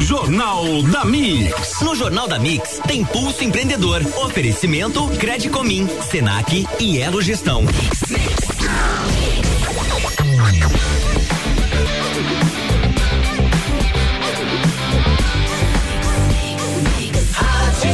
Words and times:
Jornal 0.00 0.82
da 0.84 1.04
Mix. 1.04 1.80
No 1.80 1.94
Jornal 1.94 2.28
da 2.28 2.38
Mix 2.38 2.80
tem 2.86 3.04
Pulso 3.04 3.44
Empreendedor, 3.44 4.02
oferecimento 4.16 5.06
Credicomim, 5.18 5.88
Senac 6.10 6.66
e 6.78 6.98
Elo 6.98 7.20
Gestão. 7.22 7.64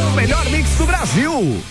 O 0.07 0.17
melhor 0.17 0.45
mix 0.51 0.71
do 0.77 0.87
Brasil. 0.87 1.63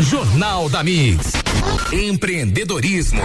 Jornal 0.00 0.68
da 0.68 0.82
Mix. 0.82 1.43
Empreendedorismo. 1.92 3.20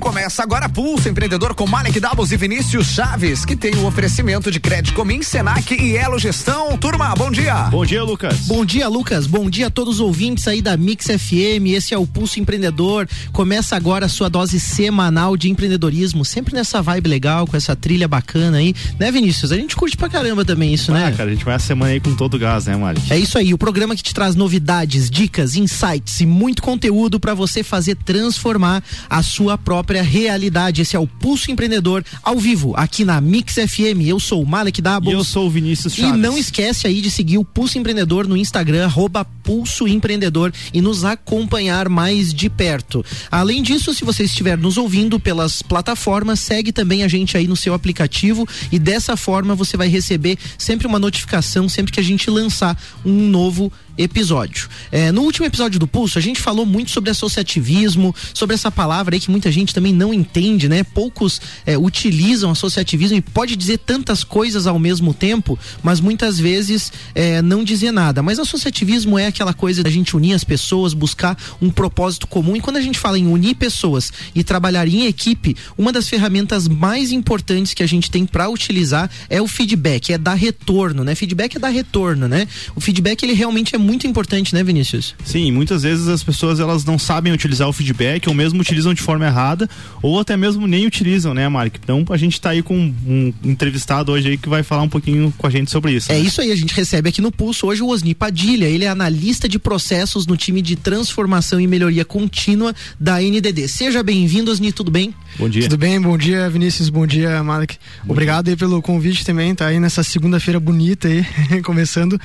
Começa 0.00 0.42
agora 0.42 0.68
Pulso 0.68 1.08
Empreendedor 1.08 1.54
com 1.54 1.66
Malek 1.66 1.98
Doubles 1.98 2.32
e 2.32 2.36
Vinícius 2.36 2.88
Chaves, 2.88 3.44
que 3.44 3.56
tem 3.56 3.74
o 3.74 3.80
um 3.80 3.86
oferecimento 3.86 4.50
de 4.50 4.60
crédito 4.60 4.94
Comim, 4.94 5.22
Senac 5.22 5.74
e 5.74 5.96
Elo 5.96 6.18
Gestão. 6.18 6.76
Turma, 6.78 7.14
bom 7.14 7.30
dia. 7.30 7.54
Bom 7.70 7.84
dia, 7.84 8.02
Lucas. 8.02 8.40
Bom 8.46 8.64
dia, 8.64 8.88
Lucas. 8.88 9.26
Bom 9.26 9.48
dia 9.48 9.66
a 9.66 9.70
todos 9.70 9.94
os 9.96 10.00
ouvintes 10.00 10.48
aí 10.48 10.62
da 10.62 10.76
Mix 10.76 11.06
FM. 11.06 11.66
Esse 11.68 11.92
é 11.92 11.98
o 11.98 12.06
Pulso 12.06 12.40
Empreendedor. 12.40 13.08
Começa 13.32 13.76
agora 13.76 14.06
a 14.06 14.08
sua 14.08 14.28
dose 14.28 14.60
semanal 14.60 15.36
de 15.36 15.50
empreendedorismo, 15.50 16.24
sempre 16.24 16.54
nessa 16.54 16.80
vibe 16.80 17.08
legal, 17.08 17.46
com 17.46 17.56
essa 17.56 17.74
trilha 17.74 18.08
bacana 18.08 18.58
aí. 18.58 18.74
Né, 18.98 19.10
Vinícius? 19.10 19.52
A 19.52 19.56
gente 19.56 19.76
curte 19.76 19.96
pra 19.96 20.08
caramba 20.08 20.44
também 20.44 20.72
isso, 20.72 20.92
ah, 20.92 20.94
né? 20.94 21.14
cara, 21.16 21.30
a 21.30 21.32
gente 21.32 21.44
vai 21.44 21.54
a 21.54 21.58
semana 21.58 21.92
aí 21.92 22.00
com 22.00 22.14
todo 22.14 22.34
o 22.34 22.38
gás, 22.38 22.66
né, 22.66 22.76
Malek? 22.76 23.12
É 23.12 23.18
isso 23.18 23.38
aí, 23.38 23.52
o 23.52 23.58
programa 23.58 23.96
que 23.96 24.02
te 24.02 24.14
traz 24.14 24.34
novidades, 24.34 25.10
dicas, 25.10 25.56
insights 25.56 26.20
e 26.20 26.26
muito 26.26 26.62
conteúdo 26.62 27.18
para 27.18 27.34
você 27.34 27.62
fazer 27.62 27.79
transformar 27.94 28.82
a 29.08 29.22
sua 29.22 29.56
própria 29.56 30.02
realidade. 30.02 30.82
Esse 30.82 30.96
é 30.96 30.98
o 30.98 31.06
Pulso 31.06 31.50
Empreendedor 31.50 32.04
ao 32.22 32.38
vivo 32.38 32.74
aqui 32.76 33.04
na 33.04 33.20
Mix 33.20 33.54
FM. 33.54 34.06
Eu 34.06 34.20
sou 34.20 34.42
o 34.42 34.46
Malek. 34.46 34.80
E 35.10 35.12
eu 35.12 35.24
sou 35.24 35.46
o 35.46 35.50
Vinícius 35.50 35.94
Chaves. 35.94 36.14
E 36.14 36.18
não 36.18 36.36
esquece 36.36 36.86
aí 36.86 37.00
de 37.00 37.10
seguir 37.10 37.38
o 37.38 37.44
Pulso 37.44 37.78
Empreendedor 37.78 38.26
no 38.26 38.36
Instagram, 38.36 38.84
arroba 38.84 39.24
Pulso 39.24 39.88
Empreendedor 39.88 40.52
e 40.72 40.80
nos 40.80 41.04
acompanhar 41.04 41.88
mais 41.88 42.32
de 42.32 42.48
perto. 42.48 43.04
Além 43.30 43.62
disso, 43.62 43.92
se 43.94 44.04
você 44.04 44.24
estiver 44.24 44.56
nos 44.58 44.76
ouvindo 44.76 45.18
pelas 45.18 45.62
plataformas, 45.62 46.40
segue 46.40 46.72
também 46.72 47.02
a 47.02 47.08
gente 47.08 47.36
aí 47.36 47.46
no 47.46 47.56
seu 47.56 47.74
aplicativo 47.74 48.46
e 48.70 48.78
dessa 48.78 49.16
forma 49.16 49.54
você 49.54 49.76
vai 49.76 49.88
receber 49.88 50.38
sempre 50.58 50.86
uma 50.86 50.98
notificação 50.98 51.68
sempre 51.68 51.92
que 51.92 52.00
a 52.00 52.04
gente 52.04 52.30
lançar 52.30 52.80
um 53.04 53.28
novo 53.28 53.72
episódio. 54.02 54.68
É, 54.90 55.12
no 55.12 55.22
último 55.22 55.46
episódio 55.46 55.78
do 55.78 55.86
Pulso, 55.86 56.18
a 56.18 56.22
gente 56.22 56.40
falou 56.40 56.64
muito 56.64 56.90
sobre 56.90 57.10
associativismo, 57.10 58.14
sobre 58.32 58.54
essa 58.54 58.70
palavra 58.70 59.14
aí 59.14 59.20
que 59.20 59.30
muita 59.30 59.52
gente 59.52 59.74
também 59.74 59.92
não 59.92 60.12
entende, 60.12 60.68
né? 60.68 60.82
Poucos 60.82 61.40
é, 61.66 61.76
utilizam 61.76 62.50
associativismo 62.50 63.18
e 63.18 63.20
pode 63.20 63.56
dizer 63.56 63.78
tantas 63.78 64.24
coisas 64.24 64.66
ao 64.66 64.78
mesmo 64.78 65.12
tempo, 65.12 65.58
mas 65.82 66.00
muitas 66.00 66.38
vezes 66.38 66.92
é, 67.14 67.42
não 67.42 67.62
dizer 67.62 67.92
nada. 67.92 68.22
Mas 68.22 68.38
associativismo 68.38 69.18
é 69.18 69.26
aquela 69.26 69.52
coisa 69.52 69.82
da 69.82 69.90
gente 69.90 70.16
unir 70.16 70.32
as 70.32 70.44
pessoas, 70.44 70.94
buscar 70.94 71.36
um 71.60 71.70
propósito 71.70 72.26
comum. 72.26 72.56
E 72.56 72.60
quando 72.60 72.78
a 72.78 72.80
gente 72.80 72.98
fala 72.98 73.18
em 73.18 73.26
unir 73.26 73.54
pessoas 73.54 74.12
e 74.34 74.42
trabalhar 74.42 74.88
em 74.88 75.06
equipe, 75.06 75.56
uma 75.76 75.92
das 75.92 76.08
ferramentas 76.08 76.66
mais 76.66 77.12
importantes 77.12 77.74
que 77.74 77.82
a 77.82 77.86
gente 77.86 78.10
tem 78.10 78.24
para 78.24 78.48
utilizar 78.48 79.10
é 79.28 79.42
o 79.42 79.46
feedback, 79.46 80.12
é 80.12 80.18
dar 80.18 80.34
retorno, 80.34 81.04
né? 81.04 81.14
Feedback 81.14 81.56
é 81.56 81.58
dar 81.58 81.68
retorno, 81.68 82.26
né? 82.26 82.48
O 82.74 82.80
feedback 82.80 83.22
ele 83.22 83.34
realmente 83.34 83.74
é 83.74 83.78
muito 83.78 83.89
importante, 84.06 84.54
né, 84.54 84.62
Vinícius? 84.62 85.14
Sim, 85.24 85.50
muitas 85.52 85.82
vezes 85.82 86.08
as 86.08 86.22
pessoas 86.22 86.60
elas 86.60 86.84
não 86.84 86.98
sabem 86.98 87.32
utilizar 87.32 87.68
o 87.68 87.72
feedback 87.72 88.28
ou 88.28 88.34
mesmo 88.34 88.60
utilizam 88.60 88.94
de 88.94 89.02
forma 89.02 89.26
errada 89.26 89.68
ou 90.02 90.18
até 90.18 90.36
mesmo 90.36 90.66
nem 90.66 90.86
utilizam, 90.86 91.34
né, 91.34 91.48
Mark? 91.48 91.76
Então 91.82 92.04
a 92.10 92.16
gente 92.16 92.34
está 92.34 92.50
aí 92.50 92.62
com 92.62 92.76
um 92.76 93.32
entrevistado 93.44 94.12
hoje 94.12 94.30
aí 94.30 94.36
que 94.38 94.48
vai 94.48 94.62
falar 94.62 94.82
um 94.82 94.88
pouquinho 94.88 95.32
com 95.36 95.46
a 95.46 95.50
gente 95.50 95.70
sobre 95.70 95.92
isso. 95.92 96.10
É 96.10 96.14
né? 96.14 96.20
isso 96.20 96.40
aí, 96.40 96.50
a 96.50 96.56
gente 96.56 96.74
recebe 96.74 97.08
aqui 97.08 97.20
no 97.20 97.32
Pulso 97.32 97.66
hoje 97.66 97.82
o 97.82 97.88
Osni 97.88 98.14
Padilha, 98.14 98.66
ele 98.66 98.84
é 98.84 98.88
analista 98.88 99.48
de 99.48 99.58
processos 99.58 100.26
no 100.26 100.36
time 100.36 100.62
de 100.62 100.76
transformação 100.76 101.60
e 101.60 101.66
melhoria 101.66 102.04
contínua 102.04 102.74
da 102.98 103.20
NDD. 103.20 103.68
Seja 103.68 104.02
bem-vindo, 104.02 104.50
Osni, 104.50 104.72
tudo 104.72 104.90
bem? 104.90 105.14
Bom 105.38 105.48
dia. 105.48 105.62
Tudo 105.62 105.78
bem, 105.78 106.00
bom 106.00 106.18
dia, 106.18 106.48
Vinícius, 106.50 106.88
bom 106.88 107.06
dia, 107.06 107.42
Malek. 107.42 107.78
Bom 108.04 108.12
Obrigado 108.12 108.46
dia. 108.46 108.54
aí 108.54 108.56
pelo 108.58 108.82
convite 108.82 109.24
também, 109.24 109.54
tá 109.54 109.66
aí 109.66 109.80
nessa 109.80 110.02
segunda-feira 110.02 110.60
bonita 110.60 111.08
aí, 111.08 111.24
começando, 111.64 112.20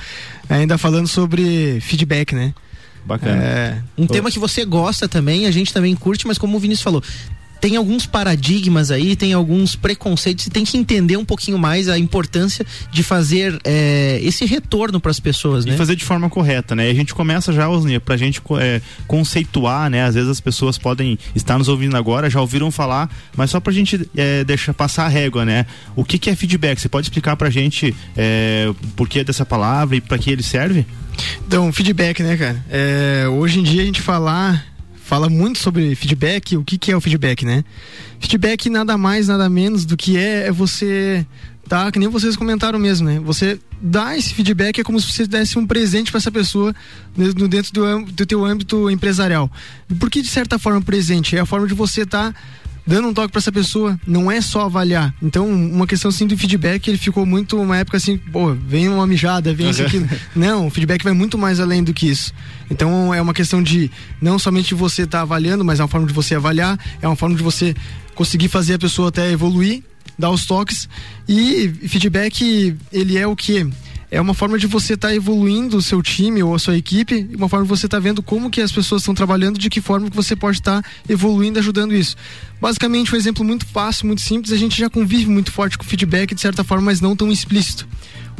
ainda 0.48 0.76
falando 0.76 1.06
sobre 1.06 1.80
feedback, 1.80 2.34
né? 2.34 2.52
Bacana. 3.04 3.40
É, 3.40 3.82
um 3.96 4.06
tema 4.06 4.30
que 4.30 4.38
você 4.38 4.64
gosta 4.64 5.08
também, 5.08 5.46
a 5.46 5.50
gente 5.50 5.72
também 5.72 5.94
curte, 5.94 6.26
mas 6.26 6.38
como 6.38 6.56
o 6.56 6.60
Vinícius 6.60 6.82
falou, 6.82 7.02
tem 7.66 7.74
alguns 7.74 8.06
paradigmas 8.06 8.92
aí, 8.92 9.16
tem 9.16 9.32
alguns 9.32 9.74
preconceitos 9.74 10.46
e 10.46 10.50
tem 10.50 10.64
que 10.64 10.76
entender 10.76 11.16
um 11.16 11.24
pouquinho 11.24 11.58
mais 11.58 11.88
a 11.88 11.98
importância 11.98 12.64
de 12.92 13.02
fazer 13.02 13.58
é, 13.64 14.20
esse 14.22 14.44
retorno 14.44 15.00
para 15.00 15.10
as 15.10 15.18
pessoas, 15.18 15.64
né? 15.64 15.74
E 15.74 15.76
fazer 15.76 15.96
de 15.96 16.04
forma 16.04 16.30
correta, 16.30 16.76
né? 16.76 16.86
E 16.86 16.90
a 16.92 16.94
gente 16.94 17.12
começa 17.12 17.52
já, 17.52 17.68
Osnia, 17.68 17.98
pra 17.98 18.16
gente 18.16 18.40
é, 18.60 18.80
conceituar, 19.08 19.90
né? 19.90 20.04
Às 20.04 20.14
vezes 20.14 20.30
as 20.30 20.40
pessoas 20.40 20.78
podem 20.78 21.18
estar 21.34 21.58
nos 21.58 21.66
ouvindo 21.66 21.96
agora, 21.96 22.30
já 22.30 22.40
ouviram 22.40 22.70
falar, 22.70 23.10
mas 23.36 23.50
só 23.50 23.58
pra 23.58 23.72
gente 23.72 24.08
é, 24.16 24.44
deixar 24.44 24.72
passar 24.72 25.06
a 25.06 25.08
régua, 25.08 25.44
né? 25.44 25.66
O 25.96 26.04
que, 26.04 26.20
que 26.20 26.30
é 26.30 26.36
feedback? 26.36 26.80
Você 26.80 26.88
pode 26.88 27.06
explicar 27.06 27.34
pra 27.34 27.50
gente 27.50 27.92
é, 28.16 28.66
o 28.70 28.74
porquê 28.92 29.24
dessa 29.24 29.44
palavra 29.44 29.96
e 29.96 30.00
para 30.00 30.16
que 30.18 30.30
ele 30.30 30.44
serve? 30.44 30.86
Então, 31.44 31.72
feedback, 31.72 32.22
né, 32.22 32.36
cara? 32.36 32.64
É, 32.70 33.26
hoje 33.28 33.58
em 33.58 33.64
dia 33.64 33.82
a 33.82 33.86
gente 33.86 34.00
falar 34.00 34.75
fala 35.06 35.28
muito 35.28 35.60
sobre 35.60 35.94
feedback. 35.94 36.56
O 36.56 36.64
que, 36.64 36.76
que 36.76 36.90
é 36.90 36.96
o 36.96 37.00
feedback, 37.00 37.46
né? 37.46 37.64
Feedback 38.18 38.68
nada 38.68 38.98
mais, 38.98 39.28
nada 39.28 39.48
menos 39.48 39.84
do 39.84 39.96
que 39.96 40.16
é, 40.16 40.48
é 40.48 40.52
você 40.52 41.24
tá? 41.68 41.90
Que 41.92 41.98
nem 41.98 42.08
vocês 42.08 42.36
comentaram 42.36 42.78
mesmo, 42.78 43.06
né? 43.06 43.20
Você 43.20 43.58
dá 43.80 44.16
esse 44.16 44.34
feedback 44.34 44.80
é 44.80 44.84
como 44.84 45.00
se 45.00 45.12
você 45.12 45.26
desse 45.26 45.58
um 45.58 45.66
presente 45.66 46.10
para 46.10 46.18
essa 46.18 46.30
pessoa 46.30 46.74
dentro 47.16 47.72
do, 47.72 48.04
do 48.04 48.26
teu 48.26 48.44
âmbito 48.44 48.90
empresarial. 48.90 49.50
Por 49.98 50.10
que 50.10 50.22
de 50.22 50.28
certa 50.28 50.58
forma 50.58 50.82
presente? 50.82 51.36
É 51.36 51.40
a 51.40 51.46
forma 51.46 51.68
de 51.68 51.74
você 51.74 52.02
estar 52.02 52.32
tá 52.32 52.38
dando 52.86 53.08
um 53.08 53.14
toque 53.14 53.32
para 53.32 53.40
essa 53.40 53.50
pessoa, 53.50 53.98
não 54.06 54.30
é 54.30 54.40
só 54.40 54.62
avaliar. 54.62 55.12
Então, 55.20 55.48
uma 55.48 55.86
questão 55.86 56.08
assim 56.08 56.26
do 56.26 56.36
feedback, 56.36 56.86
ele 56.86 56.98
ficou 56.98 57.26
muito 57.26 57.60
uma 57.60 57.76
época 57.76 57.96
assim, 57.96 58.16
pô, 58.16 58.54
vem 58.54 58.88
uma 58.88 59.06
mijada, 59.06 59.52
vem 59.52 59.70
isso 59.70 59.82
aqui. 59.84 60.04
Não, 60.34 60.68
o 60.68 60.70
feedback 60.70 61.02
vai 61.02 61.12
muito 61.12 61.36
mais 61.36 61.58
além 61.58 61.82
do 61.82 61.92
que 61.92 62.08
isso. 62.08 62.32
Então, 62.70 63.12
é 63.12 63.20
uma 63.20 63.34
questão 63.34 63.62
de 63.62 63.90
não 64.20 64.38
somente 64.38 64.74
você 64.74 65.02
estar 65.02 65.18
tá 65.18 65.22
avaliando, 65.22 65.64
mas 65.64 65.80
é 65.80 65.82
uma 65.82 65.88
forma 65.88 66.06
de 66.06 66.12
você 66.12 66.36
avaliar, 66.36 66.78
é 67.02 67.08
uma 67.08 67.16
forma 67.16 67.34
de 67.34 67.42
você 67.42 67.74
conseguir 68.14 68.48
fazer 68.48 68.74
a 68.74 68.78
pessoa 68.78 69.08
até 69.08 69.30
evoluir, 69.30 69.82
dar 70.16 70.30
os 70.30 70.46
toques. 70.46 70.88
E 71.28 71.68
feedback, 71.88 72.76
ele 72.92 73.18
é 73.18 73.26
o 73.26 73.34
que 73.34 73.68
é 74.16 74.20
uma 74.20 74.32
forma 74.32 74.58
de 74.58 74.66
você 74.66 74.94
estar 74.94 75.08
tá 75.08 75.14
evoluindo 75.14 75.76
o 75.76 75.82
seu 75.82 76.02
time 76.02 76.42
ou 76.42 76.54
a 76.54 76.58
sua 76.58 76.74
equipe, 76.74 77.28
uma 77.36 77.50
forma 77.50 77.66
de 77.66 77.68
você 77.68 77.84
estar 77.84 77.98
tá 77.98 78.02
vendo 78.02 78.22
como 78.22 78.48
que 78.48 78.62
as 78.62 78.72
pessoas 78.72 79.02
estão 79.02 79.14
trabalhando, 79.14 79.58
de 79.58 79.68
que 79.68 79.78
forma 79.78 80.08
que 80.08 80.16
você 80.16 80.34
pode 80.34 80.56
estar 80.56 80.80
tá 80.80 80.88
evoluindo, 81.06 81.58
ajudando 81.58 81.94
isso. 81.94 82.16
Basicamente, 82.58 83.14
um 83.14 83.18
exemplo 83.18 83.44
muito 83.44 83.66
fácil, 83.66 84.06
muito 84.06 84.22
simples, 84.22 84.54
a 84.54 84.56
gente 84.56 84.78
já 84.78 84.88
convive 84.88 85.26
muito 85.28 85.52
forte 85.52 85.76
com 85.76 85.84
feedback 85.84 86.34
de 86.34 86.40
certa 86.40 86.64
forma, 86.64 86.86
mas 86.86 86.98
não 86.98 87.14
tão 87.14 87.30
explícito. 87.30 87.86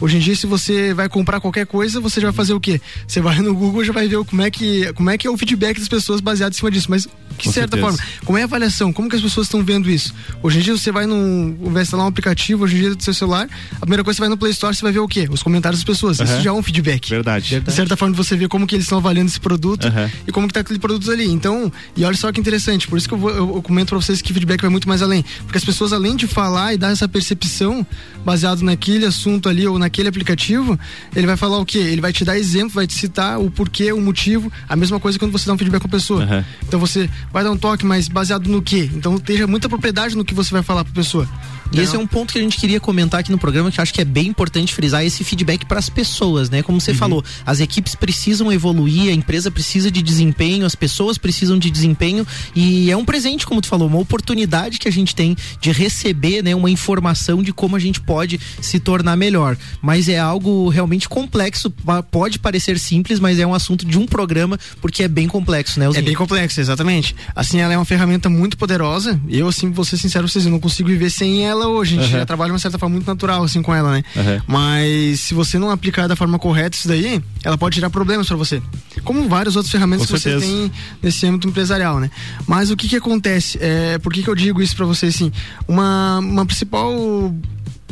Hoje 0.01 0.17
em 0.19 0.21
dia, 0.21 0.37
se 0.37 0.47
você 0.47 0.93
vai 0.93 1.09
comprar 1.09 1.41
qualquer 1.41 1.67
coisa, 1.67 2.01
você 2.01 2.21
já 2.21 2.29
vai 2.29 2.35
fazer 2.35 2.53
o 2.53 2.61
quê? 2.61 2.81
Você 3.07 3.21
vai 3.21 3.39
no 3.41 3.55
Google 3.55 3.85
já 3.85 3.93
vai 3.93 4.07
ver 4.07 4.23
como 4.25 4.43
é 4.43 4.51
que, 4.51 4.93
como 4.93 5.11
é, 5.11 5.17
que 5.17 5.27
é 5.27 5.31
o 5.31 5.37
feedback 5.37 5.79
das 5.79 5.89
pessoas 5.89 6.21
baseado 6.21 6.53
em 6.53 6.57
cima 6.57 6.71
disso. 6.71 6.87
Mas, 6.91 7.09
de 7.39 7.53
certa 7.53 7.77
forma, 7.77 7.99
como 8.25 8.37
é 8.39 8.43
a 8.43 8.45
avaliação? 8.45 8.93
Como 8.93 9.09
que 9.09 9.17
as 9.17 9.23
pessoas 9.23 9.47
estão 9.47 9.65
vendo 9.65 9.91
isso? 9.91 10.15
Hoje 10.43 10.59
em 10.59 10.63
dia, 10.63 10.77
você 10.77 10.93
vai 10.93 11.07
num. 11.07 11.57
Vai 11.71 11.83
instalar 11.83 12.05
um 12.07 12.09
aplicativo, 12.09 12.65
hoje 12.65 12.77
em 12.77 12.81
dia, 12.81 12.95
do 12.95 13.03
seu 13.03 13.15
celular, 13.15 13.49
a 13.77 13.81
primeira 13.81 14.05
coisa 14.05 14.17
que 14.17 14.19
você 14.19 14.23
vai 14.23 14.29
no 14.29 14.37
Play 14.37 14.53
Store, 14.53 14.75
você 14.75 14.83
vai 14.83 14.93
ver 14.93 15.01
o 15.01 15.09
quê? 15.09 15.29
Os 15.31 15.43
comentários 15.43 15.81
das 15.81 15.85
pessoas. 15.85 16.19
Uhum. 16.19 16.25
Isso 16.25 16.41
já 16.43 16.51
é 16.51 16.53
um 16.53 16.63
feedback. 16.63 17.09
Verdade. 17.09 17.51
Verdade. 17.51 17.71
De 17.71 17.77
certa 17.77 17.97
forma, 17.97 18.15
você 18.15 18.37
vê 18.37 18.49
como 18.49 18.67
que 18.67 18.75
eles 18.75 18.85
estão 18.85 18.99
avaliando 18.99 19.31
esse 19.31 19.41
produto 19.41 19.85
uhum. 19.85 20.11
e 20.27 20.33
como 20.33 20.47
que 20.47 20.55
tá 20.55 20.61
aquele 20.61 20.79
produto 20.79 21.11
ali. 21.11 21.27
Então, 21.27 21.73
e 21.97 22.05
olha 22.05 22.17
só 22.17 22.31
que 22.33 22.41
interessante, 22.41 22.89
por 22.89 22.99
isso 22.99 23.09
que 23.09 23.15
eu, 23.15 23.19
vou, 23.19 23.31
eu, 23.31 23.63
comento 23.63 23.91
pra 23.91 23.99
vocês 23.99 24.21
que 24.21 24.33
feedback 24.33 24.61
vai 24.61 24.71
muito 24.71 24.89
mais 24.89 25.03
além. 25.03 25.25
Porque 25.45 25.59
as 25.59 25.65
pessoas, 25.65 25.93
além 25.93 26.17
de 26.17 26.27
falar 26.27 26.75
e 26.75 26.77
dar 26.77 26.91
essa 26.91 27.09
percepção 27.09 27.87
baseado 28.25 28.63
naquele 28.63 29.07
assunto 29.07 29.49
ali 29.49 29.67
ou 29.67 29.79
naquele 29.87 30.09
aplicativo, 30.09 30.79
ele 31.15 31.27
vai 31.27 31.37
falar 31.37 31.59
o 31.59 31.65
quê? 31.65 31.79
Ele 31.79 32.01
vai 32.01 32.13
te 32.13 32.25
dar 32.25 32.37
exemplo, 32.37 32.75
vai 32.75 32.87
te 32.87 32.95
citar 32.95 33.41
o 33.41 33.51
porquê, 33.51 33.93
o 33.93 34.01
motivo. 34.01 34.53
A 34.69 34.77
mesma 34.77 35.01
coisa 35.01 35.19
quando 35.19 35.33
você 35.33 35.47
dá 35.47 35.55
um 35.55 35.59
feedback 35.59 35.81
com 35.81 35.89
a 35.89 35.91
pessoa. 35.91 36.25
Uhum. 36.25 36.45
Então 36.67 36.79
você 36.79 37.09
vai 37.33 37.43
dar 37.43 37.51
um 37.51 37.57
toque, 37.57 37.87
mas 37.87 38.09
baseado 38.09 38.49
no 38.49 38.61
quê? 38.61 38.91
Então 38.93 39.19
tenha 39.19 39.47
muita 39.47 39.69
propriedade 39.69 40.17
no 40.17 40.25
que 40.25 40.35
você 40.35 40.51
vai 40.51 40.63
falar 40.63 40.85
para 40.85 40.93
a 40.93 40.97
pessoa. 40.97 41.29
E 41.73 41.81
esse 41.81 41.95
é 41.97 41.99
um 41.99 42.07
ponto 42.07 42.33
que 42.33 42.39
a 42.39 42.43
gente 42.43 42.57
queria 42.57 42.81
comentar 42.81 43.21
aqui 43.21 43.31
no 43.31 43.39
programa, 43.39 43.71
que 43.71 43.79
eu 43.79 43.83
acho 43.83 43.93
que 43.93 44.01
é 44.01 44.05
bem 44.05 44.29
importante 44.29 44.75
frisar 44.75 45.05
esse 45.05 45.25
feedback 45.25 45.65
para 45.67 45.79
as 45.79 45.89
pessoas, 45.89 46.49
né? 46.49 46.63
Como 46.63 46.81
você 46.81 46.93
uhum. 46.93 46.97
falou, 46.97 47.25
as 47.45 47.61
equipes 47.61 47.95
precisam 47.95 48.53
evoluir, 48.53 49.11
a 49.11 49.15
empresa 49.15 49.51
precisa 49.51 49.91
de 49.91 50.03
desempenho, 50.03 50.65
as 50.65 50.75
pessoas 50.75 51.19
precisam 51.19 51.59
de 51.59 51.71
desempenho 51.71 52.27
e 52.55 52.91
é 52.91 52.97
um 52.97 53.05
presente, 53.05 53.47
como 53.47 53.61
tu 53.61 53.69
falou, 53.69 53.89
uma 53.89 53.99
oportunidade 53.99 54.79
que 54.79 54.89
a 54.89 54.93
gente 54.93 55.15
tem 55.15 55.37
de 55.61 55.73
receber, 55.73 56.43
né, 56.43 56.55
uma 56.55 56.71
informação 56.71 57.43
de 57.43 57.53
como 57.53 57.77
a 57.77 57.79
gente 57.79 58.01
pode 58.01 58.41
se 58.61 58.79
tornar 58.79 59.17
melhor. 59.17 59.57
Mas 59.83 60.09
é 60.09 60.19
algo 60.19 60.69
realmente 60.69 61.09
complexo, 61.09 61.73
pode 62.11 62.39
parecer 62.39 62.79
simples, 62.79 63.19
mas 63.19 63.39
é 63.39 63.47
um 63.47 63.55
assunto 63.55 63.85
de 63.85 63.99
um 63.99 64.07
programa 64.07 64.59
porque 64.81 65.03
é 65.03 65.09
bem 65.09 65.27
complexo, 65.27 65.81
né? 65.81 65.89
Ozinho? 65.89 66.03
É 66.03 66.05
bem 66.05 66.15
complexo, 66.15 66.61
exatamente. 66.61 67.15
Assim, 67.35 67.61
ela 67.61 67.75
é 67.75 67.79
uma 67.79 67.85
ferramenta 67.85 68.29
muito 68.29 68.57
poderosa. 68.57 69.21
Eu, 69.29 69.49
assim, 69.49 69.71
vou 69.71 69.85
ser 69.85 69.97
sincero, 69.97 70.29
vocês 70.29 70.47
não 70.47 70.61
consigo 70.61 70.89
viver 70.89 71.11
sem 71.11 71.45
ela 71.45 71.56
ela 71.57 71.69
hoje, 71.69 71.99
a 71.99 72.03
gente 72.03 72.13
Uhum. 72.13 72.19
já 72.21 72.27
trabalha 72.27 72.49
de 72.49 72.53
uma 72.53 72.59
certa 72.59 72.79
forma 72.79 72.95
muito 72.95 73.07
natural 73.07 73.43
assim 73.43 73.63
com 73.63 73.75
ela, 73.75 73.93
né? 73.93 74.05
Uhum. 74.15 74.41
Mas 74.47 75.21
se 75.21 75.35
você 75.35 75.59
não 75.59 75.71
aplicar 75.71 76.07
da 76.07 76.15
forma 76.17 76.39
correta 76.39 76.77
isso 76.77 76.87
daí, 76.89 77.21
ela 77.45 77.59
pode 77.59 77.75
gerar 77.77 77.91
problemas 77.91 78.27
para 78.29 78.37
você. 78.37 78.63
Como 79.05 79.29
várias 79.29 79.57
outras 79.57 79.71
ferramentas 79.71 80.07
Com 80.07 80.15
que 80.15 80.21
certeza. 80.21 80.45
você 80.45 80.53
tem 80.53 80.73
nesse 81.03 81.27
âmbito 81.27 81.49
empresarial, 81.49 81.99
né? 82.01 82.11
Mas 82.47 82.71
o 82.71 82.77
que 82.77 82.89
que 82.89 82.97
acontece? 82.97 83.59
É, 83.61 83.99
por 83.99 84.13
que 84.13 84.23
que 84.23 84.29
eu 84.31 84.35
digo 84.35 84.61
isso 84.63 84.77
para 84.77 84.87
você 84.87 85.07
assim? 85.07 85.31
Uma, 85.69 86.19
uma 86.19 86.45
principal 86.47 86.93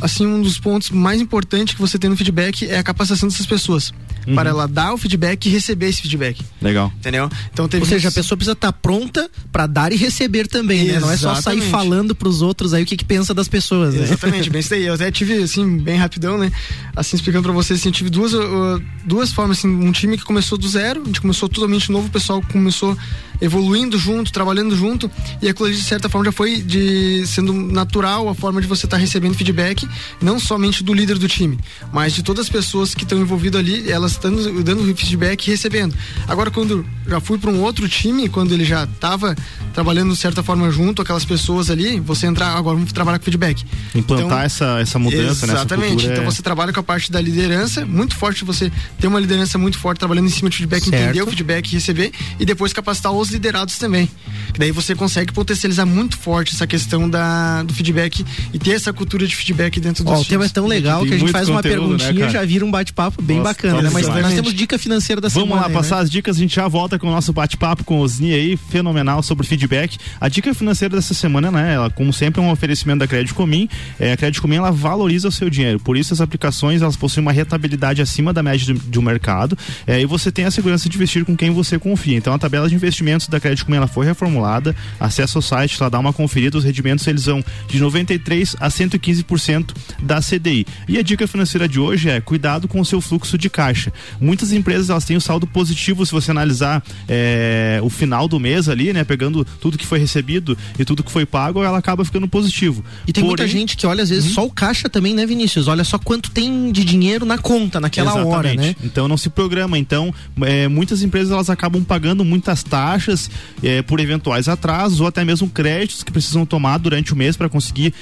assim 0.01 0.25
um 0.25 0.41
dos 0.41 0.57
pontos 0.59 0.89
mais 0.89 1.21
importantes 1.21 1.73
que 1.73 1.81
você 1.81 1.97
tem 1.97 2.09
no 2.09 2.17
feedback 2.17 2.65
é 2.67 2.77
a 2.77 2.83
capacitação 2.83 3.29
dessas 3.29 3.45
pessoas 3.45 3.93
Uhum. 4.27 4.33
para 4.33 4.49
ela 4.49 4.67
dar 4.67 4.91
o 4.91 4.97
feedback 4.97 5.45
e 5.45 5.49
receber 5.49 5.87
esse 5.87 6.01
feedback, 6.01 6.41
Legal. 6.59 6.91
entendeu? 6.97 7.29
Então 7.53 7.67
teve 7.67 7.83
Ou 7.83 7.87
seja, 7.89 8.09
a 8.09 8.11
pessoa 8.11 8.35
precisa 8.35 8.53
estar 8.53 8.71
pronta 8.73 9.29
pra 9.51 9.67
dar 9.67 9.93
e 9.93 9.95
receber 9.95 10.47
também, 10.47 10.85
né? 10.85 10.99
Não 10.99 11.11
é 11.11 11.15
só 11.17 11.35
sair 11.35 11.61
falando 11.61 12.15
pros 12.15 12.41
outros 12.41 12.73
aí 12.73 12.81
o 12.81 12.85
que, 12.87 12.97
que 12.97 13.05
pensa 13.05 13.35
das 13.35 13.47
pessoas, 13.47 13.93
né? 13.93 14.01
Exatamente, 14.03 14.49
bem 14.49 14.61
isso 14.61 14.71
daí. 14.71 14.85
Eu 14.85 14.95
até 14.95 15.11
tive, 15.11 15.43
assim, 15.43 15.77
bem 15.77 15.97
rapidão, 15.97 16.39
né? 16.39 16.51
Assim, 16.95 17.15
explicando 17.15 17.43
pra 17.43 17.51
vocês, 17.51 17.79
assim, 17.79 17.89
eu 17.89 17.93
tive 17.93 18.09
duas, 18.09 18.33
uh, 18.33 18.81
duas 19.05 19.31
formas, 19.31 19.59
assim, 19.59 19.67
um 19.67 19.91
time 19.91 20.17
que 20.17 20.23
começou 20.23 20.57
do 20.57 20.67
zero, 20.67 21.03
a 21.03 21.05
gente 21.05 21.21
começou 21.21 21.47
totalmente 21.47 21.91
novo, 21.91 22.07
o 22.07 22.11
pessoal 22.11 22.41
começou 22.51 22.97
evoluindo 23.41 23.97
junto, 23.97 24.31
trabalhando 24.31 24.75
junto, 24.75 25.11
e 25.41 25.49
aquilo 25.49 25.67
ali, 25.67 25.75
de 25.75 25.83
certa 25.83 26.09
forma, 26.09 26.25
já 26.25 26.31
foi 26.31 26.61
de 26.61 27.25
sendo 27.27 27.53
natural 27.53 28.27
a 28.29 28.33
forma 28.33 28.61
de 28.61 28.65
você 28.67 28.85
estar 28.87 28.97
recebendo 28.97 29.35
feedback, 29.35 29.84
não 30.21 30.39
somente 30.39 30.83
do 30.83 30.93
líder 30.93 31.17
do 31.17 31.27
time, 31.27 31.59
mas 31.91 32.13
de 32.13 32.23
todas 32.23 32.45
as 32.45 32.49
pessoas 32.49 32.93
que 32.95 33.03
estão 33.03 33.19
envolvidas 33.19 33.59
ali, 33.59 33.89
elas 33.91 34.11
estando 34.13 34.63
dando 34.63 34.95
feedback 34.95 35.47
e 35.47 35.51
recebendo. 35.51 35.95
Agora, 36.27 36.49
quando 36.51 36.85
já 37.07 37.19
fui 37.19 37.37
para 37.37 37.49
um 37.51 37.61
outro 37.61 37.87
time, 37.87 38.27
quando 38.29 38.53
ele 38.53 38.63
já 38.65 38.83
estava 38.85 39.35
trabalhando 39.73 40.13
de 40.13 40.19
certa 40.19 40.41
forma 40.41 40.69
junto, 40.71 41.01
aquelas 41.01 41.25
pessoas 41.25 41.69
ali, 41.69 41.99
você 41.99 42.25
entrar, 42.27 42.55
agora 42.55 42.75
vamos 42.75 42.91
trabalhar 42.91 43.19
com 43.19 43.25
feedback. 43.25 43.63
Implantar 43.93 44.25
Então, 44.25 44.39
essa, 44.39 44.79
essa 44.79 44.99
mudança, 44.99 45.45
né? 45.47 45.53
Exatamente. 45.53 46.05
então 46.05 46.23
é- 46.23 46.25
você 46.25 46.41
trabalha 46.41 46.71
com 46.73 46.79
a 46.79 46.83
parte 46.83 47.11
da 47.11 47.19
liderança, 47.21 47.85
muito 47.85 48.15
forte 48.15 48.43
você 48.45 48.71
ter 48.99 49.07
uma 49.07 49.19
liderança 49.19 49.57
muito 49.57 49.77
forte 49.77 49.99
trabalhando 49.99 50.27
em 50.27 50.31
cima 50.31 50.49
de 50.49 50.57
feedback, 50.57 50.83
Certo. 50.85 50.95
entender 50.95 51.21
o 51.21 51.27
feedback, 51.27 51.71
receber 51.73 52.11
e 52.39 52.45
depois 52.45 52.73
capacitar 52.73 53.11
os 53.11 53.29
liderados 53.29 53.77
também. 53.77 54.09
Que 54.53 54.59
daí 54.59 54.71
você 54.71 54.95
consegue 54.95 55.33
potencializar 55.33 55.85
muito 55.85 56.17
forte 56.17 56.53
essa 56.55 56.65
questão 56.65 57.09
da, 57.09 57.63
do 57.63 57.73
feedback 57.73 58.25
e 58.53 58.59
ter 58.59 58.71
essa 58.71 58.93
cultura 58.93 59.27
de 59.27 59.35
feedback 59.35 59.74
dentro 59.79 60.03
dos 60.03 60.13
Ó, 60.13 60.21
o 60.21 60.25
tema 60.25 60.45
é 60.45 60.49
tão 60.49 60.67
legal 60.67 60.99
Tem 61.01 61.09
que 61.09 61.13
a 61.15 61.17
gente 61.17 61.31
faz 61.31 61.49
uma 61.49 61.61
conteúdo, 61.61 61.81
né, 61.81 61.97
perguntinha 61.97 62.11
e 62.11 62.19
cara? 62.19 62.31
já 62.31 62.45
vira 62.45 62.65
um 62.65 62.71
bate-papo 62.71 63.21
bem 63.21 63.37
Nossa, 63.37 63.49
bacana, 63.49 63.81
né? 63.81 63.89
Mas 63.91 64.07
nós 64.07 64.33
temos 64.33 64.53
dica 64.53 64.77
financeira 64.77 65.21
da 65.21 65.27
Vamos 65.27 65.49
semana. 65.49 65.61
lá, 65.63 65.67
aí, 65.67 65.73
passar 65.73 65.97
né? 65.97 66.01
as 66.03 66.09
dicas, 66.09 66.37
a 66.37 66.39
gente 66.39 66.55
já 66.55 66.67
volta 66.67 66.97
com 66.99 67.07
o 67.07 67.11
nosso 67.11 67.33
bate-papo 67.33 67.83
com 67.83 67.99
o 67.99 68.01
Osni 68.01 68.33
aí, 68.33 68.57
fenomenal 68.57 69.21
sobre 69.23 69.45
feedback. 69.45 69.97
A 70.19 70.29
dica 70.29 70.53
financeira 70.53 70.95
dessa 70.95 71.13
semana, 71.13 71.51
né, 71.51 71.73
ela, 71.75 71.89
como 71.89 72.11
sempre, 72.13 72.41
é 72.41 72.43
um 72.43 72.51
oferecimento 72.51 72.99
da 72.99 73.07
Crédito 73.07 73.35
Comim. 73.35 73.69
É, 73.99 74.13
a 74.13 74.17
Crédito 74.17 74.41
Comim, 74.41 74.55
ela 74.55 74.71
valoriza 74.71 75.27
o 75.27 75.31
seu 75.31 75.49
dinheiro, 75.49 75.79
por 75.79 75.97
isso 75.97 76.13
as 76.13 76.21
aplicações, 76.21 76.81
elas 76.81 76.95
possuem 76.95 77.21
uma 77.25 77.31
rentabilidade 77.31 78.01
acima 78.01 78.33
da 78.33 78.41
média 78.41 78.73
do, 78.73 78.79
do 78.79 79.01
mercado 79.01 79.57
é, 79.87 80.01
e 80.01 80.05
você 80.05 80.31
tem 80.31 80.45
a 80.45 80.51
segurança 80.51 80.89
de 80.89 80.95
investir 80.95 81.25
com 81.25 81.35
quem 81.35 81.51
você 81.51 81.77
confia. 81.77 82.17
Então, 82.17 82.33
a 82.33 82.37
tabela 82.37 82.67
de 82.69 82.75
investimentos 82.75 83.27
da 83.27 83.39
Crédito 83.39 83.65
Comim, 83.65 83.77
ela 83.77 83.87
foi 83.87 84.05
reformulada, 84.05 84.75
acessa 84.99 85.39
o 85.39 85.41
site, 85.41 85.81
lá 85.81 85.89
dá 85.89 85.99
uma 85.99 86.13
conferida, 86.13 86.57
os 86.57 86.63
rendimentos, 86.63 87.05
eles 87.07 87.25
vão 87.25 87.43
de 87.67 87.79
93% 87.79 88.55
a 88.59 88.69
115% 88.69 89.64
da 90.01 90.19
CDI. 90.21 90.65
E 90.87 90.97
a 90.97 91.01
dica 91.01 91.27
financeira 91.27 91.67
de 91.67 91.79
hoje 91.79 92.09
é 92.09 92.19
cuidado 92.21 92.67
com 92.67 92.79
o 92.79 92.85
seu 92.85 92.99
fluxo 93.01 93.37
de 93.37 93.49
caixa. 93.49 93.91
Muitas 94.19 94.51
empresas 94.51 94.89
elas 94.89 95.05
têm 95.05 95.17
o 95.17 95.21
saldo 95.21 95.47
positivo 95.47 96.05
se 96.05 96.11
você 96.11 96.31
analisar 96.31 96.83
é, 97.07 97.79
o 97.83 97.89
final 97.89 98.27
do 98.27 98.39
mês 98.39 98.67
ali, 98.69 98.91
né? 98.93 99.03
Pegando 99.03 99.45
tudo 99.59 99.77
que 99.77 99.85
foi 99.85 99.99
recebido 99.99 100.57
e 100.77 100.85
tudo 100.85 101.03
que 101.03 101.11
foi 101.11 101.25
pago, 101.25 101.63
ela 101.63 101.77
acaba 101.77 102.03
ficando 102.05 102.27
positivo. 102.27 102.83
E 103.07 103.13
tem 103.13 103.23
muita 103.23 103.43
Porém- 103.43 103.45
Uhum. 103.55 103.59
gente 103.59 103.77
que 103.77 103.85
olha, 103.85 104.01
às 104.03 104.09
vezes, 104.09 104.33
só 104.33 104.45
o 104.45 104.49
caixa 104.49 104.89
também, 104.89 105.13
né, 105.13 105.25
Vinícius? 105.25 105.67
Olha 105.67 105.83
só 105.83 105.97
quanto 105.99 106.31
tem 106.31 106.71
de 106.71 106.83
dinheiro 106.83 107.25
na 107.25 107.37
conta 107.37 107.79
naquela 107.79 108.13
hora, 108.15 108.47
Exatamente. 108.49 108.57
né? 108.57 108.75
Então 108.83 109.07
não 109.07 109.17
se 109.17 109.29
programa. 109.29 109.77
Então 109.77 110.13
é, 110.41 110.67
muitas 110.67 111.01
empresas 111.03 111.31
elas 111.31 111.49
acabam 111.49 111.83
pagando 111.83 112.23
muitas 112.25 112.63
taxas 112.63 113.29
é, 113.63 113.81
por 113.81 113.99
eventuais 113.99 114.47
atrasos 114.47 114.99
ou 114.99 115.07
até 115.07 115.23
mesmo 115.23 115.47
créditos 115.49 116.03
que 116.03 116.11
precisam 116.11 116.45
tomar 116.45 116.77
durante 116.79 117.13
o 117.13 117.15
mês 117.15 117.35
para 117.37 117.47
conseguir 117.49 117.93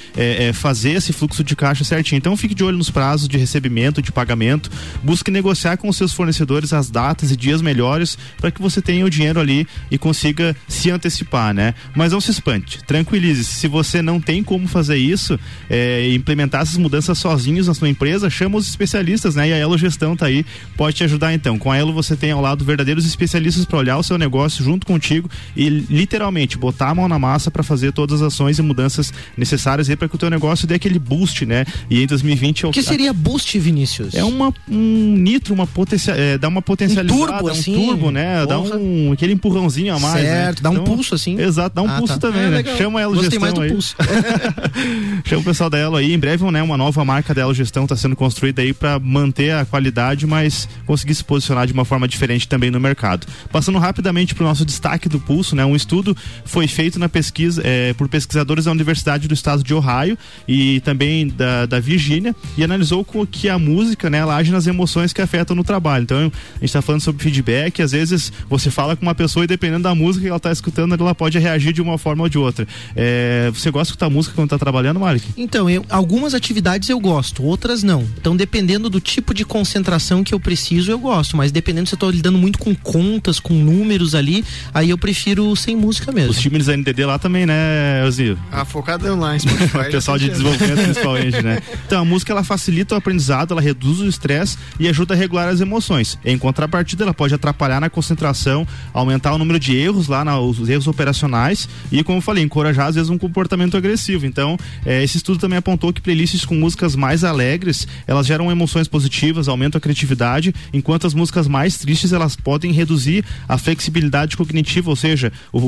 fazer 0.54 0.92
esse 0.92 1.12
fluxo 1.12 1.42
de 1.44 1.53
caixa 1.54 1.84
certinho. 1.84 2.18
Então 2.18 2.36
fique 2.36 2.54
de 2.54 2.64
olho 2.64 2.78
nos 2.78 2.90
prazos 2.90 3.28
de 3.28 3.38
recebimento, 3.38 4.02
de 4.02 4.12
pagamento. 4.12 4.70
Busque 5.02 5.30
negociar 5.30 5.76
com 5.76 5.88
os 5.88 5.96
seus 5.96 6.12
fornecedores 6.12 6.72
as 6.72 6.90
datas 6.90 7.30
e 7.30 7.36
dias 7.36 7.60
melhores 7.62 8.18
para 8.38 8.50
que 8.50 8.60
você 8.60 8.80
tenha 8.80 9.04
o 9.04 9.10
dinheiro 9.10 9.40
ali 9.40 9.66
e 9.90 9.98
consiga 9.98 10.56
se 10.68 10.90
antecipar, 10.90 11.54
né? 11.54 11.74
Mas 11.94 12.12
não 12.12 12.20
se 12.20 12.30
espante, 12.30 12.82
tranquilize-se. 12.84 13.52
Se 13.54 13.68
você 13.68 14.02
não 14.02 14.20
tem 14.20 14.42
como 14.42 14.66
fazer 14.66 14.96
isso, 14.96 15.38
é, 15.68 16.12
implementar 16.14 16.62
essas 16.62 16.76
mudanças 16.76 17.18
sozinhos 17.18 17.66
na 17.66 17.74
sua 17.74 17.88
empresa, 17.88 18.30
chama 18.30 18.56
os 18.56 18.68
especialistas, 18.68 19.34
né? 19.34 19.48
E 19.48 19.52
a 19.52 19.56
Elo 19.56 19.78
Gestão 19.78 20.16
tá 20.16 20.26
aí, 20.26 20.44
pode 20.76 20.96
te 20.96 21.04
ajudar 21.04 21.32
então. 21.32 21.58
Com 21.58 21.70
a 21.70 21.76
Elo 21.76 21.92
você 21.92 22.16
tem 22.16 22.30
ao 22.30 22.40
lado 22.40 22.64
verdadeiros 22.64 23.06
especialistas 23.06 23.64
para 23.64 23.78
olhar 23.78 23.96
o 23.96 24.02
seu 24.02 24.18
negócio 24.18 24.64
junto 24.64 24.86
contigo 24.86 25.28
e 25.56 25.68
literalmente 25.68 26.58
botar 26.58 26.90
a 26.90 26.94
mão 26.94 27.08
na 27.08 27.18
massa 27.18 27.50
para 27.50 27.62
fazer 27.62 27.92
todas 27.92 28.20
as 28.20 28.32
ações 28.32 28.58
e 28.58 28.62
mudanças 28.62 29.12
necessárias 29.36 29.88
aí 29.88 29.96
para 29.96 30.08
que 30.08 30.14
o 30.14 30.18
teu 30.18 30.30
negócio 30.30 30.66
dê 30.66 30.74
aquele 30.74 30.98
boost, 30.98 31.43
né? 31.46 31.64
E 31.90 32.02
em 32.02 32.06
2020 32.06 32.64
é 32.64 32.68
O 32.68 32.70
que 32.70 32.82
seria 32.82 33.12
boost, 33.12 33.58
Vinícius? 33.58 34.14
é 34.14 34.24
uma, 34.24 34.52
um 34.68 35.16
nitro, 35.16 35.54
uma 35.54 35.66
potencia, 35.66 36.14
é, 36.14 36.38
dá 36.38 36.48
uma 36.48 36.62
potencializada, 36.62 37.18
turbo, 37.32 37.48
um 37.48 37.52
assim? 37.52 37.74
turbo, 37.74 38.10
né? 38.10 38.46
Dá 38.46 38.58
Porra. 38.58 38.76
um 38.76 39.12
aquele 39.12 39.32
empurrãozinho 39.32 39.94
a 39.94 39.98
mais. 40.00 40.24
Certo, 40.24 40.56
né? 40.58 40.62
dá 40.62 40.70
um 40.70 40.72
Então, 40.74 40.84
pulso, 40.84 41.14
assim. 41.14 41.38
Exato, 41.40 41.74
dá 41.76 41.82
um 41.82 41.88
Ah, 41.88 41.98
pulso 41.98 42.14
tá. 42.14 42.28
também, 42.28 42.42
É, 42.42 42.48
né? 42.50 42.56
legal. 42.58 42.76
Chama 42.76 43.00
ela 43.00 43.14
Gostei 43.14 43.38
gestão 43.38 43.62
aí. 43.62 43.70
Chama 45.24 45.40
o 45.42 45.44
pessoal 45.44 45.70
da 45.70 45.78
Elo 45.78 45.96
aí. 45.96 46.12
Em 46.12 46.18
breve, 46.18 46.44
né, 46.50 46.62
uma 46.62 46.76
nova 46.76 47.04
marca 47.04 47.34
da 47.34 47.42
Elo 47.42 47.54
Gestão 47.54 47.84
está 47.84 47.96
sendo 47.96 48.16
construída 48.16 48.62
aí 48.62 48.72
para 48.72 48.98
manter 48.98 49.52
a 49.52 49.64
qualidade, 49.64 50.26
mas 50.26 50.68
conseguir 50.86 51.14
se 51.14 51.24
posicionar 51.24 51.66
de 51.66 51.72
uma 51.72 51.84
forma 51.84 52.06
diferente 52.08 52.46
também 52.48 52.70
no 52.70 52.80
mercado. 52.80 53.26
Passando 53.50 53.78
rapidamente 53.78 54.34
para 54.34 54.44
o 54.44 54.46
nosso 54.48 54.64
destaque 54.64 55.08
do 55.08 55.18
pulso, 55.20 55.54
né? 55.56 55.64
Um 55.64 55.76
estudo 55.76 56.16
foi 56.44 56.66
feito 56.66 56.98
na 56.98 57.08
pesquisa 57.08 57.62
eh, 57.64 57.94
por 57.94 58.08
pesquisadores 58.08 58.64
da 58.66 58.70
Universidade 58.72 59.28
do 59.28 59.34
Estado 59.34 59.62
de 59.62 59.72
Ohio 59.74 60.16
e 60.46 60.80
também 60.80 61.28
da, 61.36 61.66
da 61.66 61.80
Virgínia 61.80 62.34
e 62.56 62.64
analisou 62.64 63.04
que 63.30 63.48
a 63.48 63.58
música, 63.58 64.08
né, 64.10 64.18
ela 64.18 64.36
age 64.36 64.50
nas 64.52 64.66
emoções 64.66 65.12
que 65.12 65.20
afetam 65.22 65.54
no 65.56 65.64
trabalho. 65.64 66.02
Então, 66.04 66.18
a 66.18 66.22
gente 66.22 66.64
está 66.64 66.82
falando 66.82 67.00
sobre 67.00 67.22
feedback. 67.22 67.80
Às 67.82 67.92
vezes 67.92 68.32
você 68.48 68.70
fala 68.70 68.96
com 68.96 69.02
uma 69.02 69.14
pessoa 69.14 69.44
e 69.44 69.46
dependendo 69.46 69.82
da 69.84 69.94
música 69.94 70.22
que 70.22 70.28
ela 70.28 70.36
está 70.36 70.50
escutando, 70.52 70.94
ela 70.94 71.14
pode 71.14 71.38
reagir 71.38 71.72
de 71.72 71.82
uma 71.82 71.98
forma 71.98 72.22
ou 72.24 72.28
de 72.28 72.38
outra. 72.38 72.66
Eh, 72.96 73.50
você 73.54 73.70
gosta 73.70 73.84
de 73.84 73.88
escutar 73.90 74.10
música 74.10 74.34
quando 74.34 74.46
está 74.46 74.58
trabalhando, 74.58 74.98
Malik? 75.00 75.26
Então, 75.36 75.68
eu- 75.68 75.84
algumas 75.88 76.34
atividades 76.34 76.88
eu 76.88 76.98
gosto, 77.00 77.42
outras 77.42 77.82
não. 77.82 78.06
Então, 78.18 78.36
dependendo 78.36 78.88
do 78.88 79.00
tipo 79.00 79.32
de 79.34 79.44
concentração 79.44 80.22
que 80.24 80.34
eu 80.34 80.40
preciso, 80.40 80.90
eu 80.90 80.98
gosto. 80.98 81.36
Mas 81.36 81.50
dependendo 81.52 81.88
se 81.88 81.94
eu 81.94 81.98
tô 81.98 82.10
lidando 82.10 82.38
muito 82.38 82.58
com 82.58 82.74
contas, 82.74 83.38
com 83.40 83.54
números 83.54 84.14
ali, 84.14 84.44
aí 84.72 84.90
eu 84.90 84.98
prefiro 84.98 85.54
sem 85.56 85.76
música 85.76 86.12
mesmo. 86.12 86.30
Os 86.30 86.38
times 86.38 86.66
da 86.66 86.76
NDD 86.76 87.04
lá 87.04 87.18
também, 87.18 87.46
né, 87.46 88.02
Elzio? 88.04 88.38
Ah, 88.50 88.64
focadão 88.64 89.18
lá 89.18 89.34
em 89.36 89.38
Spotify. 89.38 89.78
O 89.84 89.90
pessoal 89.90 90.18
de 90.18 90.28
desenvolvimento 90.28 90.82
principalmente, 90.82 91.23
né? 91.32 91.62
Então 91.86 92.02
a 92.02 92.04
música 92.04 92.32
ela 92.32 92.44
facilita 92.44 92.94
o 92.94 92.98
aprendizado, 92.98 93.52
ela 93.52 93.60
reduz 93.60 94.00
o 94.00 94.06
estresse 94.06 94.58
e 94.78 94.88
ajuda 94.88 95.14
a 95.14 95.16
regular 95.16 95.48
as 95.48 95.60
emoções. 95.60 96.18
Em 96.24 96.36
contrapartida, 96.36 97.04
ela 97.04 97.14
pode 97.14 97.34
atrapalhar 97.34 97.80
na 97.80 97.88
concentração, 97.88 98.66
aumentar 98.92 99.32
o 99.32 99.38
número 99.38 99.58
de 99.58 99.76
erros 99.76 100.08
lá, 100.08 100.24
na, 100.24 100.38
os 100.38 100.68
erros 100.68 100.86
operacionais 100.86 101.68
e, 101.90 102.02
como 102.02 102.18
eu 102.18 102.22
falei, 102.22 102.42
encorajar 102.44 102.88
às 102.88 102.94
vezes 102.94 103.10
um 103.10 103.18
comportamento 103.18 103.76
agressivo. 103.76 104.26
Então, 104.26 104.56
eh, 104.84 105.02
esse 105.04 105.16
estudo 105.16 105.38
também 105.38 105.58
apontou 105.58 105.92
que 105.92 106.00
playlists 106.00 106.44
com 106.44 106.54
músicas 106.54 106.94
mais 106.96 107.24
alegres, 107.24 107.86
elas 108.06 108.26
geram 108.26 108.50
emoções 108.50 108.88
positivas, 108.88 109.48
aumentam 109.48 109.78
a 109.78 109.80
criatividade, 109.80 110.54
enquanto 110.72 111.06
as 111.06 111.14
músicas 111.14 111.46
mais 111.48 111.78
tristes 111.78 112.12
elas 112.12 112.36
podem 112.36 112.72
reduzir 112.72 113.24
a 113.48 113.56
flexibilidade 113.58 114.36
cognitiva, 114.36 114.90
ou 114.90 114.96
seja, 114.96 115.32
o, 115.52 115.58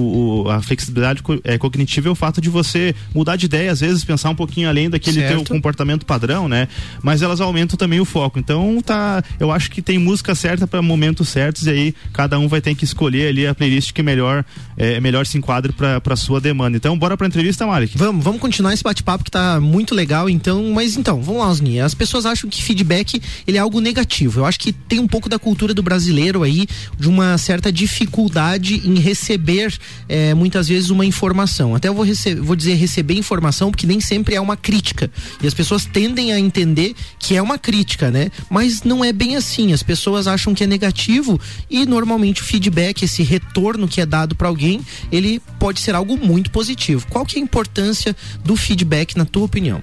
o- 0.44 0.50
a 0.50 0.60
flexibilidade 0.62 1.22
co- 1.22 1.40
eh, 1.44 1.58
cognitiva 1.58 2.08
é 2.08 2.10
o 2.10 2.14
fato 2.14 2.40
de 2.40 2.48
você 2.50 2.94
mudar 3.14 3.36
de 3.36 3.46
ideia, 3.46 3.70
às 3.72 3.80
vezes 3.80 4.04
pensar 4.04 4.30
um 4.30 4.34
pouquinho 4.34 4.68
além 4.68 4.88
daquele 4.90 5.20
Certo. 5.20 5.35
Teu 5.44 5.54
comportamento 5.56 6.04
padrão, 6.06 6.48
né? 6.48 6.68
Mas 7.02 7.22
elas 7.22 7.40
aumentam 7.40 7.76
também 7.76 8.00
o 8.00 8.04
foco. 8.04 8.38
Então, 8.38 8.80
tá, 8.84 9.22
eu 9.40 9.50
acho 9.52 9.70
que 9.70 9.80
tem 9.82 9.98
música 9.98 10.34
certa 10.34 10.66
para 10.66 10.80
momentos 10.82 11.28
certos 11.28 11.66
e 11.66 11.70
aí 11.70 11.94
cada 12.12 12.38
um 12.38 12.48
vai 12.48 12.60
ter 12.60 12.74
que 12.74 12.84
escolher 12.84 13.28
ali 13.28 13.46
a 13.46 13.54
playlist 13.54 13.92
que 13.92 14.02
melhor 14.02 14.44
eh, 14.76 15.00
melhor 15.00 15.26
se 15.26 15.38
enquadre 15.38 15.72
para 15.72 16.16
sua 16.16 16.40
demanda. 16.40 16.76
Então, 16.76 16.96
bora 16.98 17.16
para 17.16 17.26
entrevista, 17.26 17.66
Malik. 17.66 17.96
Vamos, 17.96 18.24
vamos 18.24 18.40
continuar 18.40 18.72
esse 18.74 18.82
bate-papo 18.82 19.24
que 19.24 19.30
tá 19.30 19.60
muito 19.60 19.94
legal, 19.94 20.28
então, 20.28 20.70
mas 20.72 20.96
então, 20.96 21.20
vamos 21.22 21.40
lá, 21.40 21.48
Osni. 21.48 21.80
As 21.80 21.94
pessoas 21.94 22.26
acham 22.26 22.48
que 22.50 22.62
feedback 22.62 23.20
ele 23.46 23.56
é 23.56 23.60
algo 23.60 23.80
negativo. 23.80 24.40
Eu 24.40 24.46
acho 24.46 24.58
que 24.60 24.72
tem 24.72 24.98
um 24.98 25.06
pouco 25.08 25.28
da 25.28 25.38
cultura 25.38 25.72
do 25.74 25.82
brasileiro 25.82 26.42
aí, 26.42 26.66
de 26.98 27.08
uma 27.08 27.36
certa 27.38 27.72
dificuldade 27.72 28.82
em 28.84 28.98
receber 28.98 29.74
eh, 30.08 30.34
muitas 30.34 30.68
vezes 30.68 30.90
uma 30.90 31.04
informação. 31.04 31.74
Até 31.74 31.88
eu 31.88 31.94
vou, 31.94 32.04
rece- 32.04 32.34
vou 32.34 32.54
dizer 32.54 32.74
receber 32.74 33.14
informação, 33.14 33.70
porque 33.70 33.86
nem 33.86 34.00
sempre 34.00 34.34
é 34.34 34.40
uma 34.40 34.56
crítica. 34.56 35.10
E 35.42 35.46
as 35.46 35.54
pessoas 35.54 35.84
tendem 35.84 36.32
a 36.32 36.38
entender 36.38 36.94
que 37.18 37.36
é 37.36 37.42
uma 37.42 37.58
crítica, 37.58 38.10
né? 38.10 38.30
Mas 38.50 38.82
não 38.82 39.04
é 39.04 39.12
bem 39.12 39.36
assim. 39.36 39.72
as 39.72 39.82
pessoas 39.82 40.26
acham 40.26 40.54
que 40.54 40.64
é 40.64 40.66
negativo 40.66 41.40
e 41.70 41.86
normalmente 41.86 42.42
o 42.42 42.44
feedback, 42.44 43.02
esse 43.02 43.22
retorno 43.22 43.88
que 43.88 44.00
é 44.00 44.06
dado 44.06 44.34
para 44.34 44.48
alguém, 44.48 44.80
ele 45.10 45.40
pode 45.58 45.80
ser 45.80 45.94
algo 45.94 46.16
muito 46.16 46.50
positivo. 46.50 47.06
Qual 47.08 47.24
que 47.24 47.36
é 47.36 47.40
a 47.40 47.42
importância 47.42 48.16
do 48.44 48.56
feedback 48.56 49.16
na 49.16 49.24
tua 49.24 49.44
opinião? 49.44 49.80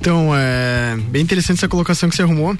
Então, 0.00 0.30
é 0.34 0.96
bem 1.10 1.22
interessante 1.22 1.58
essa 1.58 1.68
colocação 1.68 2.08
que 2.08 2.14
você 2.14 2.22
arrumou 2.22 2.56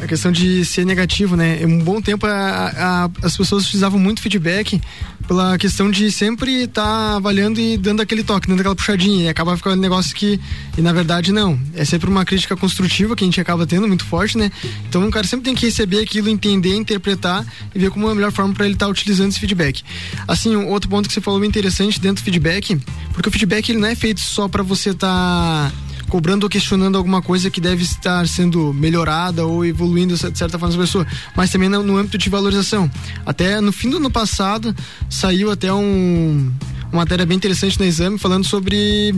a 0.00 0.06
questão 0.06 0.30
de 0.30 0.64
ser 0.64 0.86
negativo, 0.86 1.36
né? 1.36 1.60
Um 1.64 1.78
bom 1.78 2.00
tempo 2.00 2.26
a, 2.26 2.30
a, 2.32 3.10
as 3.22 3.36
pessoas 3.36 3.64
utilizavam 3.64 3.98
muito 3.98 4.20
feedback 4.20 4.80
pela 5.26 5.58
questão 5.58 5.90
de 5.90 6.10
sempre 6.10 6.62
estar 6.62 6.82
tá 6.82 7.16
avaliando 7.16 7.60
e 7.60 7.76
dando 7.76 8.00
aquele 8.00 8.22
toque, 8.22 8.48
dando 8.48 8.60
aquela 8.60 8.74
puxadinha 8.74 9.24
e 9.24 9.28
acaba 9.28 9.56
ficando 9.56 9.76
um 9.76 9.80
negócio 9.80 10.14
que, 10.14 10.40
e 10.76 10.80
na 10.80 10.92
verdade 10.92 11.32
não, 11.32 11.60
é 11.74 11.84
sempre 11.84 12.08
uma 12.08 12.24
crítica 12.24 12.56
construtiva 12.56 13.14
que 13.14 13.24
a 13.24 13.26
gente 13.26 13.40
acaba 13.40 13.66
tendo 13.66 13.86
muito 13.86 14.04
forte, 14.04 14.38
né? 14.38 14.50
Então 14.88 15.06
o 15.06 15.10
cara 15.10 15.26
sempre 15.26 15.44
tem 15.44 15.54
que 15.54 15.66
receber 15.66 16.00
aquilo, 16.00 16.28
entender, 16.28 16.74
interpretar 16.74 17.44
e 17.74 17.78
ver 17.78 17.90
como 17.90 18.08
é 18.08 18.12
a 18.12 18.14
melhor 18.14 18.32
forma 18.32 18.54
para 18.54 18.64
ele 18.64 18.74
estar 18.74 18.86
tá 18.86 18.92
utilizando 18.92 19.30
esse 19.30 19.40
feedback. 19.40 19.82
Assim, 20.26 20.56
um 20.56 20.68
outro 20.68 20.88
ponto 20.88 21.08
que 21.08 21.14
você 21.14 21.20
falou 21.20 21.44
interessante 21.44 22.00
dentro 22.00 22.22
do 22.22 22.24
feedback, 22.24 22.80
porque 23.12 23.28
o 23.28 23.32
feedback 23.32 23.68
ele 23.68 23.78
não 23.78 23.88
é 23.88 23.94
feito 23.94 24.20
só 24.20 24.48
para 24.48 24.62
você 24.62 24.90
estar 24.90 25.70
tá 25.70 25.72
cobrando 26.08 26.44
ou 26.44 26.50
questionando 26.50 26.96
alguma 26.96 27.22
coisa 27.22 27.50
que 27.50 27.60
deve 27.60 27.82
estar 27.82 28.26
sendo 28.26 28.72
melhorada 28.72 29.46
ou 29.46 29.64
evoluindo 29.64 30.14
de 30.14 30.38
certa 30.38 30.58
forma 30.58 30.68
as 30.68 30.76
pessoas, 30.76 31.06
mas 31.36 31.50
também 31.50 31.68
no, 31.68 31.82
no 31.82 31.96
âmbito 31.96 32.18
de 32.18 32.28
valorização. 32.28 32.90
Até 33.24 33.60
no 33.60 33.72
fim 33.72 33.90
do 33.90 33.98
ano 33.98 34.10
passado 34.10 34.74
saiu 35.08 35.50
até 35.50 35.72
um 35.72 36.50
uma 36.92 37.02
matéria 37.02 37.26
bem 37.26 37.36
interessante 37.36 37.78
no 37.78 37.84
exame 37.84 38.18
falando 38.18 38.44
sobre 38.44 39.14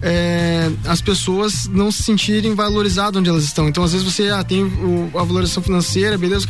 é, 0.00 0.70
as 0.84 1.00
pessoas 1.00 1.68
não 1.68 1.92
se 1.92 2.02
sentirem 2.02 2.54
valorizadas 2.54 3.18
onde 3.18 3.28
elas 3.28 3.44
estão. 3.44 3.68
Então, 3.68 3.84
às 3.84 3.92
vezes 3.92 4.06
você 4.06 4.28
ah, 4.28 4.42
tem 4.42 4.64
o, 4.64 5.10
a 5.14 5.22
valorização 5.22 5.62
financeira, 5.62 6.18
beleza, 6.18 6.46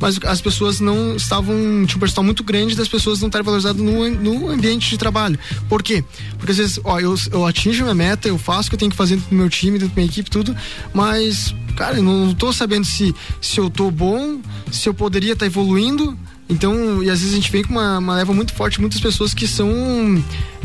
mas 0.00 0.18
as 0.24 0.40
pessoas 0.40 0.80
não 0.80 1.16
estavam, 1.16 1.54
tinha 1.86 1.96
um 1.96 2.00
percentual 2.00 2.24
muito 2.24 2.44
grande 2.44 2.76
das 2.76 2.88
pessoas 2.88 3.20
não 3.20 3.28
estarem 3.28 3.44
valorizadas 3.44 3.80
no, 3.80 4.08
no 4.10 4.50
ambiente 4.50 4.90
de 4.90 4.98
trabalho. 4.98 5.38
Por 5.68 5.82
quê? 5.82 6.04
Porque 6.36 6.52
às 6.52 6.58
vezes, 6.58 6.80
ó, 6.84 7.00
eu, 7.00 7.14
eu 7.32 7.46
atinjo 7.46 7.82
minha 7.82 7.94
meta, 7.94 8.28
eu 8.28 8.38
faço 8.38 8.68
o 8.68 8.70
que 8.70 8.74
eu 8.74 8.78
tenho 8.78 8.90
que 8.90 8.96
fazer 8.96 9.18
no 9.30 9.38
meu 9.38 9.48
time, 9.48 9.78
da 9.78 9.86
minha 9.86 10.06
equipe, 10.06 10.30
tudo, 10.30 10.54
mas, 10.92 11.54
cara, 11.76 11.96
eu 11.96 12.02
não 12.02 12.34
tô 12.34 12.52
sabendo 12.52 12.84
se, 12.84 13.14
se 13.40 13.58
eu 13.58 13.70
tô 13.70 13.90
bom, 13.90 14.40
se 14.70 14.88
eu 14.88 14.94
poderia 14.94 15.32
estar 15.32 15.44
tá 15.44 15.46
evoluindo 15.46 16.16
então, 16.50 17.00
e 17.00 17.08
às 17.08 17.20
vezes 17.20 17.32
a 17.32 17.36
gente 17.36 17.50
vem 17.52 17.62
com 17.62 17.70
uma, 17.70 17.98
uma 17.98 18.16
leva 18.16 18.34
muito 18.34 18.52
forte, 18.52 18.80
muitas 18.80 19.00
pessoas 19.00 19.32
que 19.32 19.46
são. 19.46 19.70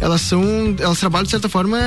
Elas 0.01 0.21
são. 0.21 0.75
Elas 0.79 0.99
trabalham 0.99 1.25
de 1.25 1.29
certa 1.29 1.47
forma 1.47 1.77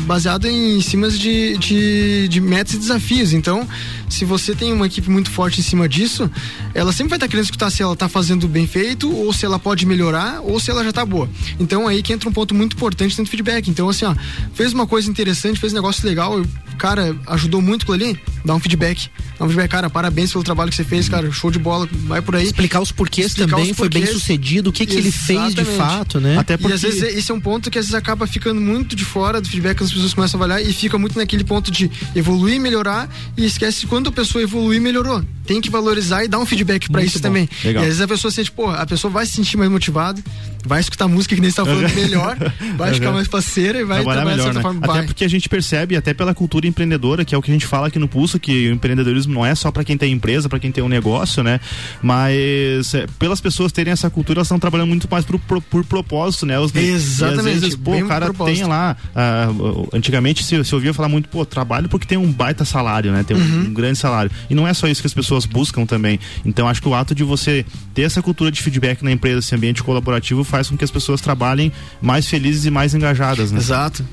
baseado 0.00 0.46
em 0.46 0.80
cima 0.80 1.08
de, 1.08 1.56
de, 1.58 2.28
de 2.28 2.40
metas 2.40 2.74
e 2.74 2.78
desafios. 2.78 3.32
Então, 3.32 3.66
se 4.10 4.24
você 4.24 4.56
tem 4.56 4.72
uma 4.72 4.86
equipe 4.86 5.08
muito 5.08 5.30
forte 5.30 5.60
em 5.60 5.62
cima 5.62 5.88
disso, 5.88 6.28
ela 6.74 6.92
sempre 6.92 7.10
vai 7.10 7.16
estar 7.16 7.28
querendo 7.28 7.44
escutar 7.44 7.70
se 7.70 7.80
ela 7.80 7.92
está 7.92 8.08
fazendo 8.08 8.48
bem 8.48 8.66
feito, 8.66 9.10
ou 9.14 9.32
se 9.32 9.46
ela 9.46 9.58
pode 9.58 9.86
melhorar, 9.86 10.40
ou 10.42 10.58
se 10.58 10.72
ela 10.72 10.82
já 10.82 10.90
está 10.90 11.06
boa. 11.06 11.30
Então 11.60 11.86
aí 11.86 12.02
que 12.02 12.12
entra 12.12 12.28
um 12.28 12.32
ponto 12.32 12.54
muito 12.54 12.74
importante 12.74 13.10
dentro 13.10 13.24
do 13.24 13.30
feedback. 13.30 13.70
Então, 13.70 13.88
assim, 13.88 14.04
ó, 14.04 14.16
fez 14.52 14.72
uma 14.72 14.86
coisa 14.86 15.08
interessante, 15.08 15.60
fez 15.60 15.72
um 15.72 15.76
negócio 15.76 16.04
legal, 16.06 16.42
cara, 16.76 17.16
ajudou 17.28 17.60
muito 17.60 17.82
aquilo 17.82 17.94
ali, 17.94 18.20
dá 18.44 18.54
um 18.54 18.60
feedback. 18.60 19.08
Dá 19.38 19.44
um 19.44 19.48
feedback, 19.48 19.70
cara, 19.70 19.90
parabéns 19.90 20.32
pelo 20.32 20.44
trabalho 20.44 20.70
que 20.70 20.76
você 20.76 20.84
fez, 20.84 21.08
cara, 21.08 21.30
show 21.32 21.50
de 21.50 21.58
bola, 21.58 21.88
vai 22.06 22.22
por 22.22 22.36
aí. 22.36 22.44
Explicar 22.44 22.80
os 22.80 22.92
porquês 22.92 23.28
Explicar 23.28 23.56
também, 23.56 23.70
os 23.70 23.76
porquês. 23.76 24.04
foi 24.04 24.12
bem 24.12 24.20
sucedido, 24.20 24.70
o 24.70 24.72
que, 24.72 24.86
que 24.86 24.96
ele 24.96 25.10
fez 25.10 25.54
de 25.54 25.64
fato, 25.64 26.20
né? 26.20 26.38
Até 26.38 26.56
porque... 26.56 26.72
E 26.72 26.74
às 26.74 26.82
vezes 26.82 27.02
esse 27.02 27.30
é 27.30 27.34
um 27.34 27.40
ponto 27.40 27.70
que 27.70 27.78
às 27.78 27.86
vezes 27.86 27.94
acaba 27.94 28.26
ficando 28.26 28.60
muito 28.60 28.94
de 28.94 29.04
fora 29.04 29.40
do 29.40 29.48
feedback 29.48 29.78
que 29.78 29.84
as 29.84 29.92
pessoas 29.92 30.14
começam 30.14 30.40
a 30.40 30.44
avaliar 30.44 30.68
e 30.68 30.72
fica 30.72 30.98
muito 30.98 31.18
naquele 31.18 31.44
ponto 31.44 31.70
de 31.70 31.90
evoluir, 32.14 32.60
melhorar 32.60 33.08
e 33.36 33.44
esquece 33.44 33.86
quando 33.86 34.08
a 34.08 34.12
pessoa 34.12 34.42
evoluir, 34.42 34.80
melhorou. 34.80 35.22
Tem 35.46 35.60
que 35.60 35.68
valorizar 35.68 36.24
e 36.24 36.28
dar 36.28 36.38
um 36.38 36.46
feedback 36.46 36.90
para 36.90 37.02
isso 37.02 37.18
bom. 37.18 37.22
também. 37.22 37.48
Legal. 37.64 37.82
E 37.82 37.86
às 37.86 37.88
vezes 37.88 38.00
a 38.00 38.08
pessoa 38.08 38.30
sente, 38.30 38.50
pô, 38.50 38.70
a 38.70 38.86
pessoa 38.86 39.10
vai 39.10 39.26
se 39.26 39.32
sentir 39.32 39.56
mais 39.56 39.70
motivada, 39.70 40.22
vai 40.64 40.80
escutar 40.80 41.08
música 41.08 41.34
que 41.34 41.40
nem 41.40 41.50
está 41.50 41.64
falando 41.64 41.88
melhor, 41.94 42.36
vai 42.76 42.94
ficar 42.94 43.12
mais 43.12 43.28
parceira 43.28 43.80
e 43.80 43.84
vai 43.84 44.02
trabalhar, 44.02 44.22
trabalhar 44.22 44.36
melhor, 44.36 44.54
né? 44.54 44.62
forma. 44.62 44.80
Até 44.80 44.92
vai. 44.92 45.06
porque 45.06 45.24
a 45.24 45.28
gente 45.28 45.48
percebe, 45.48 45.96
até 45.96 46.14
pela 46.14 46.34
cultura 46.34 46.66
empreendedora, 46.66 47.24
que 47.24 47.34
é 47.34 47.38
o 47.38 47.42
que 47.42 47.50
a 47.50 47.54
gente 47.54 47.66
fala 47.66 47.88
aqui 47.88 47.98
no 47.98 48.08
Pulso, 48.08 48.38
que 48.38 48.68
o 48.68 48.72
empreendedorismo 48.72 49.34
não 49.34 49.44
é 49.44 49.54
só 49.54 49.70
para 49.70 49.84
quem 49.84 49.96
tem 49.96 50.12
empresa, 50.12 50.48
para 50.48 50.58
quem 50.58 50.72
tem 50.72 50.82
um 50.82 50.88
negócio, 50.88 51.42
né? 51.42 51.60
Mas 52.02 52.94
é, 52.94 53.06
pelas 53.18 53.40
pessoas 53.40 53.72
terem 53.72 53.92
essa 53.92 54.08
cultura, 54.10 54.38
elas 54.38 54.46
estão 54.46 54.58
trabalhando 54.58 54.88
muito 54.88 55.08
mais 55.10 55.24
por, 55.24 55.38
por, 55.38 55.60
por 55.62 55.84
propósito, 55.84 56.46
né? 56.46 56.58
Os, 56.58 56.74
Exatamente. 56.74 57.56
Às 57.56 57.60
vezes, 57.60 57.76
pô, 57.76 57.96
o 57.96 58.06
cara 58.06 58.32
tem 58.32 58.64
lá. 58.64 58.96
Uh, 59.14 59.88
antigamente 59.92 60.44
se, 60.44 60.64
se 60.64 60.74
ouvia 60.74 60.92
falar 60.94 61.08
muito, 61.08 61.28
pô, 61.28 61.44
trabalho 61.44 61.88
porque 61.88 62.06
tem 62.06 62.18
um 62.18 62.30
baita 62.30 62.64
salário, 62.64 63.12
né? 63.12 63.22
Tem 63.22 63.36
um, 63.36 63.40
uhum. 63.40 63.60
um 63.66 63.74
grande 63.74 63.98
salário. 63.98 64.30
E 64.48 64.54
não 64.54 64.66
é 64.66 64.74
só 64.74 64.88
isso 64.88 65.00
que 65.00 65.06
as 65.06 65.14
pessoas 65.14 65.46
buscam 65.46 65.86
também. 65.86 66.18
Então 66.44 66.68
acho 66.68 66.80
que 66.80 66.88
o 66.88 66.94
ato 66.94 67.14
de 67.14 67.22
você 67.22 67.64
ter 67.94 68.02
essa 68.02 68.22
cultura 68.22 68.50
de 68.50 68.60
feedback 68.62 69.02
na 69.02 69.12
empresa, 69.12 69.38
esse 69.38 69.54
ambiente 69.54 69.82
colaborativo, 69.82 70.44
faz 70.54 70.70
com 70.70 70.76
que 70.76 70.84
as 70.84 70.90
pessoas 70.90 71.20
trabalhem 71.20 71.72
mais 72.00 72.28
felizes 72.28 72.64
e 72.64 72.70
mais 72.70 72.94
engajadas, 72.94 73.50
né? 73.50 73.58
Exato. 73.58 74.06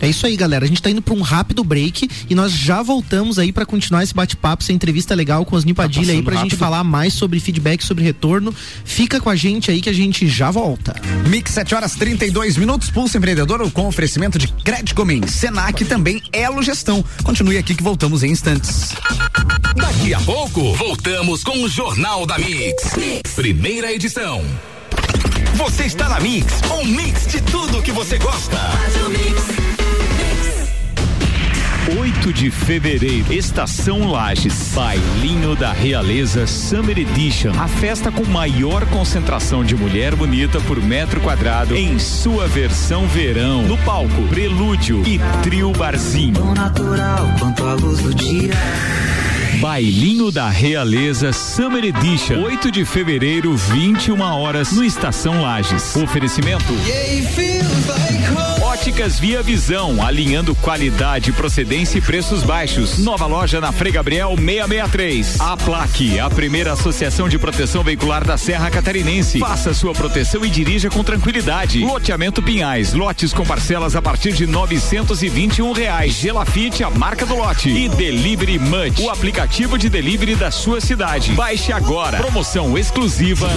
É 0.00 0.06
isso 0.08 0.24
aí, 0.24 0.36
galera. 0.36 0.64
A 0.64 0.68
gente 0.68 0.80
tá 0.80 0.88
indo 0.88 1.02
para 1.02 1.14
um 1.14 1.20
rápido 1.20 1.64
break 1.64 2.08
e 2.30 2.34
nós 2.34 2.52
já 2.52 2.80
voltamos 2.80 3.40
aí 3.40 3.50
para 3.50 3.66
continuar 3.66 4.04
esse 4.04 4.14
bate-papo, 4.14 4.62
essa 4.62 4.72
entrevista 4.72 5.14
legal 5.16 5.44
com 5.44 5.56
os 5.56 5.64
Nipadilha 5.64 6.06
tá 6.06 6.12
aí 6.12 6.22
pra 6.22 6.34
rápido. 6.34 6.50
gente 6.50 6.58
falar 6.58 6.84
mais 6.84 7.12
sobre 7.14 7.40
feedback, 7.40 7.82
sobre 7.82 8.04
retorno. 8.04 8.54
Fica 8.84 9.20
com 9.20 9.28
a 9.30 9.34
gente 9.34 9.68
aí 9.70 9.80
que 9.80 9.88
a 9.88 9.92
gente 9.92 10.28
já 10.28 10.48
volta. 10.48 10.94
Mix 11.28 11.50
7 11.52 11.74
horas 11.74 11.94
32 11.96 12.56
minutos, 12.56 12.88
Pulso 12.90 13.16
Empreendedor 13.18 13.68
com 13.72 13.86
oferecimento 13.88 14.38
de 14.38 14.46
Crédito 14.46 14.94
Comim, 14.94 15.26
Senac 15.26 15.82
e 15.82 15.86
também 15.86 16.22
Elo 16.32 16.62
Gestão. 16.62 17.04
Continue 17.24 17.58
aqui 17.58 17.74
que 17.74 17.82
voltamos 17.82 18.22
em 18.22 18.30
instantes. 18.30 18.90
Daqui 19.74 20.14
a 20.14 20.20
pouco, 20.20 20.72
voltamos 20.74 21.42
com 21.42 21.64
o 21.64 21.68
Jornal 21.68 22.26
da 22.26 22.38
mix. 22.38 22.92
Primeira 23.34 23.92
edição. 23.92 24.44
Você 25.54 25.84
está 25.84 26.08
na 26.08 26.20
Mix, 26.20 26.60
um 26.72 26.84
mix 26.84 27.26
de 27.26 27.40
tudo 27.40 27.80
que 27.80 27.92
você 27.92 28.18
gosta. 28.18 28.56
Faz 28.56 28.96
o 28.96 29.08
mix. 29.10 29.64
8 31.98 32.32
de 32.32 32.50
fevereiro, 32.50 33.32
Estação 33.32 34.10
Lages, 34.10 34.72
Bailinho 34.74 35.54
da 35.54 35.72
Realeza 35.72 36.46
Summer 36.46 36.98
Edition. 36.98 37.52
A 37.58 37.68
festa 37.68 38.10
com 38.10 38.24
maior 38.24 38.84
concentração 38.86 39.62
de 39.62 39.76
mulher 39.76 40.16
bonita 40.16 40.60
por 40.62 40.82
metro 40.82 41.20
quadrado 41.20 41.76
em 41.76 41.98
sua 41.98 42.48
versão 42.48 43.06
verão. 43.06 43.62
No 43.62 43.78
palco, 43.78 44.22
Prelúdio 44.28 45.02
e 45.06 45.20
Trio 45.42 45.70
Barzinho. 45.72 46.34
Tão 46.34 46.54
natural 46.54 47.28
quanto 47.38 47.64
a 47.64 47.74
luz 47.74 48.00
do 48.00 48.14
dia. 48.14 48.54
Bailinho 49.60 50.30
da 50.30 50.48
Realeza 50.48 51.32
Summer 51.32 51.84
Edition. 51.84 52.42
8 52.42 52.70
de 52.70 52.84
fevereiro, 52.84 53.56
21 53.56 54.20
horas, 54.20 54.72
no 54.72 54.84
Estação 54.84 55.42
Lages. 55.42 55.94
Oferecimento. 55.96 56.72
Óticas 58.62 59.18
Via 59.18 59.42
Visão, 59.42 60.04
alinhando 60.04 60.54
qualidade, 60.56 61.32
procedência 61.32 61.98
e 61.98 62.00
preços 62.00 62.42
baixos. 62.42 62.98
Nova 62.98 63.24
loja 63.24 63.60
na 63.60 63.72
Frei 63.72 63.92
Gabriel 63.92 64.34
663. 64.36 65.40
A 65.40 65.56
Plaque, 65.56 66.18
a 66.18 66.28
primeira 66.28 66.72
associação 66.72 67.28
de 67.28 67.38
proteção 67.38 67.82
veicular 67.82 68.24
da 68.24 68.36
Serra 68.36 68.70
Catarinense. 68.70 69.38
Faça 69.38 69.72
sua 69.72 69.92
proteção 69.92 70.44
e 70.44 70.50
dirija 70.50 70.90
com 70.90 71.02
tranquilidade. 71.02 71.80
Loteamento 71.80 72.42
Pinhais, 72.42 72.92
lotes 72.92 73.32
com 73.32 73.46
parcelas 73.46 73.96
a 73.96 74.02
partir 74.02 74.32
de 74.32 74.46
novecentos 74.46 75.22
e 75.22 75.28
vinte 75.28 75.58
e 75.58 75.62
um 75.62 75.72
reais. 75.72 76.12
Gelafite, 76.14 76.84
a 76.84 76.90
marca 76.90 77.24
do 77.24 77.36
lote. 77.36 77.70
E 77.70 77.88
Delivery 77.88 78.58
Munch, 78.58 79.00
o 79.00 79.10
aplicativo 79.44 79.76
de 79.76 79.90
delivery 79.90 80.34
da 80.34 80.50
sua 80.50 80.80
cidade. 80.80 81.32
Baixe 81.32 81.70
agora. 81.70 82.16
Promoção 82.16 82.78
exclusiva. 82.78 83.48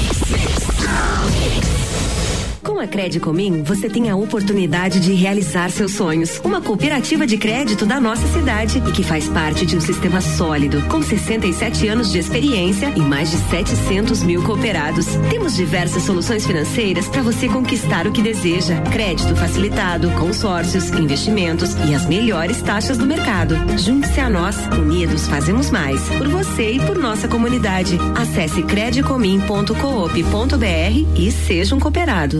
Com 2.68 2.80
a 2.82 2.86
Credicomim, 2.86 3.64
você 3.64 3.90
tem 3.90 4.10
a 4.10 4.16
oportunidade 4.18 5.00
de 5.00 5.14
realizar 5.14 5.72
seus 5.72 5.94
sonhos. 5.94 6.42
Uma 6.44 6.60
cooperativa 6.60 7.26
de 7.26 7.38
crédito 7.38 7.86
da 7.86 7.98
nossa 7.98 8.28
cidade 8.28 8.84
e 8.86 8.92
que 8.92 9.04
faz 9.04 9.30
parte 9.30 9.66
de 9.66 9.78
um 9.78 9.80
sistema 9.80 10.20
sólido, 10.20 10.82
com 10.90 11.02
67 11.02 11.88
anos 11.88 12.12
de 12.12 12.20
experiência 12.20 12.92
e 12.94 13.00
mais 13.00 13.32
de 13.32 13.38
700 13.38 14.22
mil 14.22 14.44
cooperados. 14.44 15.06
Temos 15.30 15.56
diversas 15.56 16.04
soluções 16.04 16.46
financeiras 16.46 17.08
para 17.08 17.22
você 17.22 17.48
conquistar 17.48 18.06
o 18.06 18.12
que 18.12 18.22
deseja: 18.22 18.82
crédito 18.92 19.34
facilitado, 19.38 20.12
consórcios, 20.12 20.90
investimentos 20.90 21.74
e 21.90 21.96
as 21.96 22.06
melhores 22.06 22.62
taxas 22.62 22.98
do 22.98 23.06
mercado. 23.06 23.56
Junte-se 23.78 24.20
a 24.20 24.30
nós, 24.30 24.58
unidos 24.78 25.26
fazemos 25.26 25.72
mais. 25.72 26.02
Por 26.10 26.28
você 26.28 26.74
e 26.74 26.86
por 26.86 26.98
nossa 26.98 27.30
comunidade. 27.30 27.98
Acesse 28.14 28.62
credicomim.coop.br 28.62 31.16
e 31.16 31.32
seja 31.32 31.74
um 31.74 31.80
cooperado. 31.80 32.40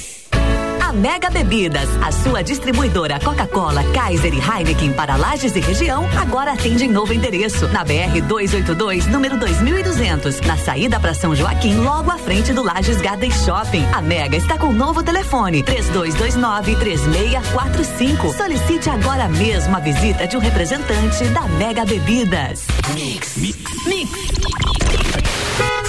Mega 0.91 1.29
Bebidas, 1.29 1.89
a 2.01 2.11
sua 2.11 2.41
distribuidora 2.43 3.19
Coca-Cola, 3.19 3.83
Kaiser 3.93 4.33
e 4.33 4.39
Heineken 4.39 4.93
para 4.93 5.15
Lages 5.15 5.55
e 5.55 5.59
região, 5.59 6.07
agora 6.19 6.53
atende 6.53 6.85
em 6.85 6.89
novo 6.89 7.13
endereço, 7.13 7.67
na 7.69 7.83
BR 7.83 8.21
282, 8.27 9.07
número 9.07 9.37
2200, 9.37 10.41
na 10.41 10.57
saída 10.57 10.99
para 10.99 11.13
São 11.13 11.35
Joaquim, 11.35 11.75
logo 11.77 12.11
à 12.11 12.17
frente 12.17 12.53
do 12.53 12.63
Lages 12.63 13.01
Garden 13.01 13.31
Shopping. 13.31 13.85
A 13.93 14.01
Mega 14.01 14.37
está 14.37 14.57
com 14.57 14.71
novo 14.71 15.01
telefone: 15.03 15.63
3229 15.63 16.75
3645. 16.75 18.33
Solicite 18.33 18.89
agora 18.89 19.27
mesmo 19.29 19.75
a 19.75 19.79
visita 19.79 20.27
de 20.27 20.37
um 20.37 20.39
representante 20.39 21.23
da 21.29 21.43
Mega 21.43 21.85
Bebidas. 21.85 22.65
Mix. 22.93 23.37
Mix. 23.37 25.00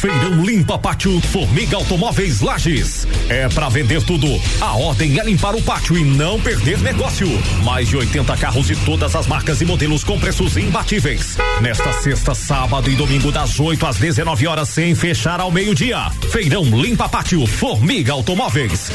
Feirão 0.03 0.43
Limpa 0.43 0.77
Pátio 0.77 1.21
Formiga 1.21 1.77
Automóveis 1.77 2.41
Lages. 2.41 3.07
É 3.29 3.49
para 3.49 3.69
vender 3.69 4.03
tudo. 4.03 4.27
A 4.61 4.73
ordem 4.77 5.21
é 5.21 5.23
limpar 5.23 5.55
o 5.55 5.63
pátio 5.63 5.97
e 5.97 6.03
não 6.03 6.41
perder 6.41 6.81
negócio. 6.81 7.29
Mais 7.63 7.89
de 7.89 7.97
80 7.97 8.37
carros 8.37 8.67
de 8.67 8.75
todas 8.85 9.15
as 9.15 9.29
marcas 9.29 9.61
e 9.61 9.65
modelos 9.65 10.03
com 10.03 10.19
preços 10.19 10.57
imbatíveis. 10.57 11.39
Nesta 11.61 11.93
sexta, 11.93 12.35
sábado 12.35 12.91
e 12.91 12.97
domingo 12.97 13.31
das 13.31 13.61
8 13.61 13.87
às 13.87 13.97
19 13.99 14.45
horas 14.49 14.71
sem 14.71 14.93
fechar 14.97 15.39
ao 15.39 15.53
meio-dia. 15.53 16.11
Feirão 16.33 16.65
Limpa 16.65 17.09
Pátio 17.09 17.47
Formiga 17.47 18.13
Automóveis. 18.13 18.91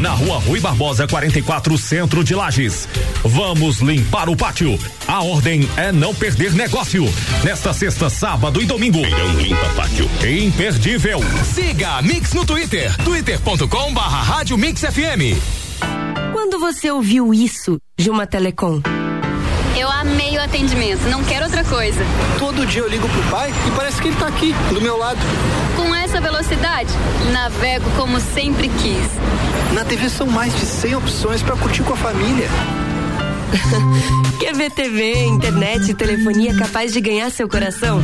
Na 0.00 0.12
Rua 0.12 0.38
Rui 0.38 0.60
Barbosa 0.60 1.06
44, 1.06 1.76
Centro 1.76 2.24
de 2.24 2.34
Lages. 2.34 2.88
Vamos 3.22 3.80
limpar 3.80 4.30
o 4.30 4.36
pátio. 4.36 4.78
A 5.06 5.22
ordem 5.22 5.68
é 5.76 5.92
não 5.92 6.14
perder 6.14 6.52
negócio. 6.54 7.04
Nesta 7.44 7.74
sexta, 7.74 8.08
sábado 8.08 8.60
e 8.62 8.64
domingo. 8.64 9.02
Feirão 9.02 9.32
Limpa 9.34 9.68
Pátio. 9.76 10.08
Imperdível. 10.46 11.18
Siga 11.52 11.96
a 11.96 12.02
Mix 12.02 12.32
no 12.32 12.46
Twitter. 12.46 12.96
twitter.com 13.02 13.92
barra 13.92 14.22
Rádio 14.22 14.56
Mix 14.56 14.80
FM. 14.80 15.34
Quando 16.32 16.60
você 16.60 16.88
ouviu 16.88 17.34
isso 17.34 17.78
de 17.98 18.08
uma 18.10 18.28
telecom? 18.28 18.80
Eu 19.76 19.90
amei 19.90 20.38
o 20.38 20.40
atendimento, 20.40 21.00
não 21.10 21.24
quero 21.24 21.46
outra 21.46 21.64
coisa. 21.64 22.00
Todo 22.38 22.64
dia 22.64 22.80
eu 22.80 22.88
ligo 22.88 23.08
pro 23.08 23.22
pai 23.24 23.52
e 23.66 23.70
parece 23.72 24.00
que 24.00 24.06
ele 24.06 24.16
tá 24.18 24.28
aqui, 24.28 24.54
do 24.72 24.80
meu 24.80 24.96
lado. 24.96 25.18
Com 25.74 25.92
essa 25.92 26.20
velocidade, 26.20 26.90
navego 27.32 27.90
como 27.96 28.20
sempre 28.20 28.68
quis. 28.68 29.74
Na 29.74 29.84
TV 29.84 30.08
são 30.08 30.28
mais 30.28 30.54
de 30.54 30.64
100 30.64 30.94
opções 30.94 31.42
para 31.42 31.56
curtir 31.56 31.82
com 31.82 31.94
a 31.94 31.96
família. 31.96 32.48
Quer 34.38 34.54
ver 34.54 34.70
TV, 34.70 35.24
internet 35.24 35.90
e 35.90 35.94
telefonia 35.94 36.56
capaz 36.56 36.92
de 36.92 37.00
ganhar 37.00 37.32
seu 37.32 37.48
coração? 37.48 38.00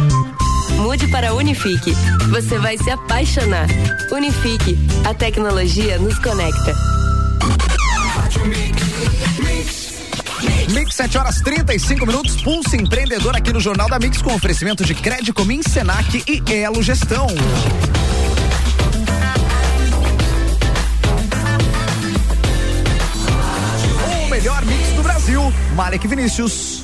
Mude 0.82 1.06
para 1.06 1.32
Unifique. 1.32 1.94
Você 2.30 2.58
vai 2.58 2.76
se 2.76 2.90
apaixonar. 2.90 3.68
Unifique. 4.10 4.76
A 5.08 5.14
tecnologia 5.14 5.96
nos 5.96 6.18
conecta. 6.18 6.74
Mix 10.70 10.96
7 10.96 11.18
horas 11.18 11.40
35 11.40 12.04
minutos, 12.04 12.42
Pulse 12.42 12.76
Empreendedor 12.76 13.36
aqui 13.36 13.52
no 13.52 13.60
Jornal 13.60 13.88
da 13.88 14.00
Mix 14.00 14.20
com 14.20 14.34
oferecimento 14.34 14.84
de 14.84 14.92
Crédito 14.92 15.32
Comim, 15.32 15.62
Senac 15.62 16.24
e 16.26 16.52
Elo 16.52 16.82
Gestão. 16.82 17.28
O 24.26 24.30
melhor 24.30 24.64
mix 24.64 24.88
do 24.96 25.02
Brasil, 25.04 25.52
Malek 25.76 26.08
Vinícius. 26.08 26.81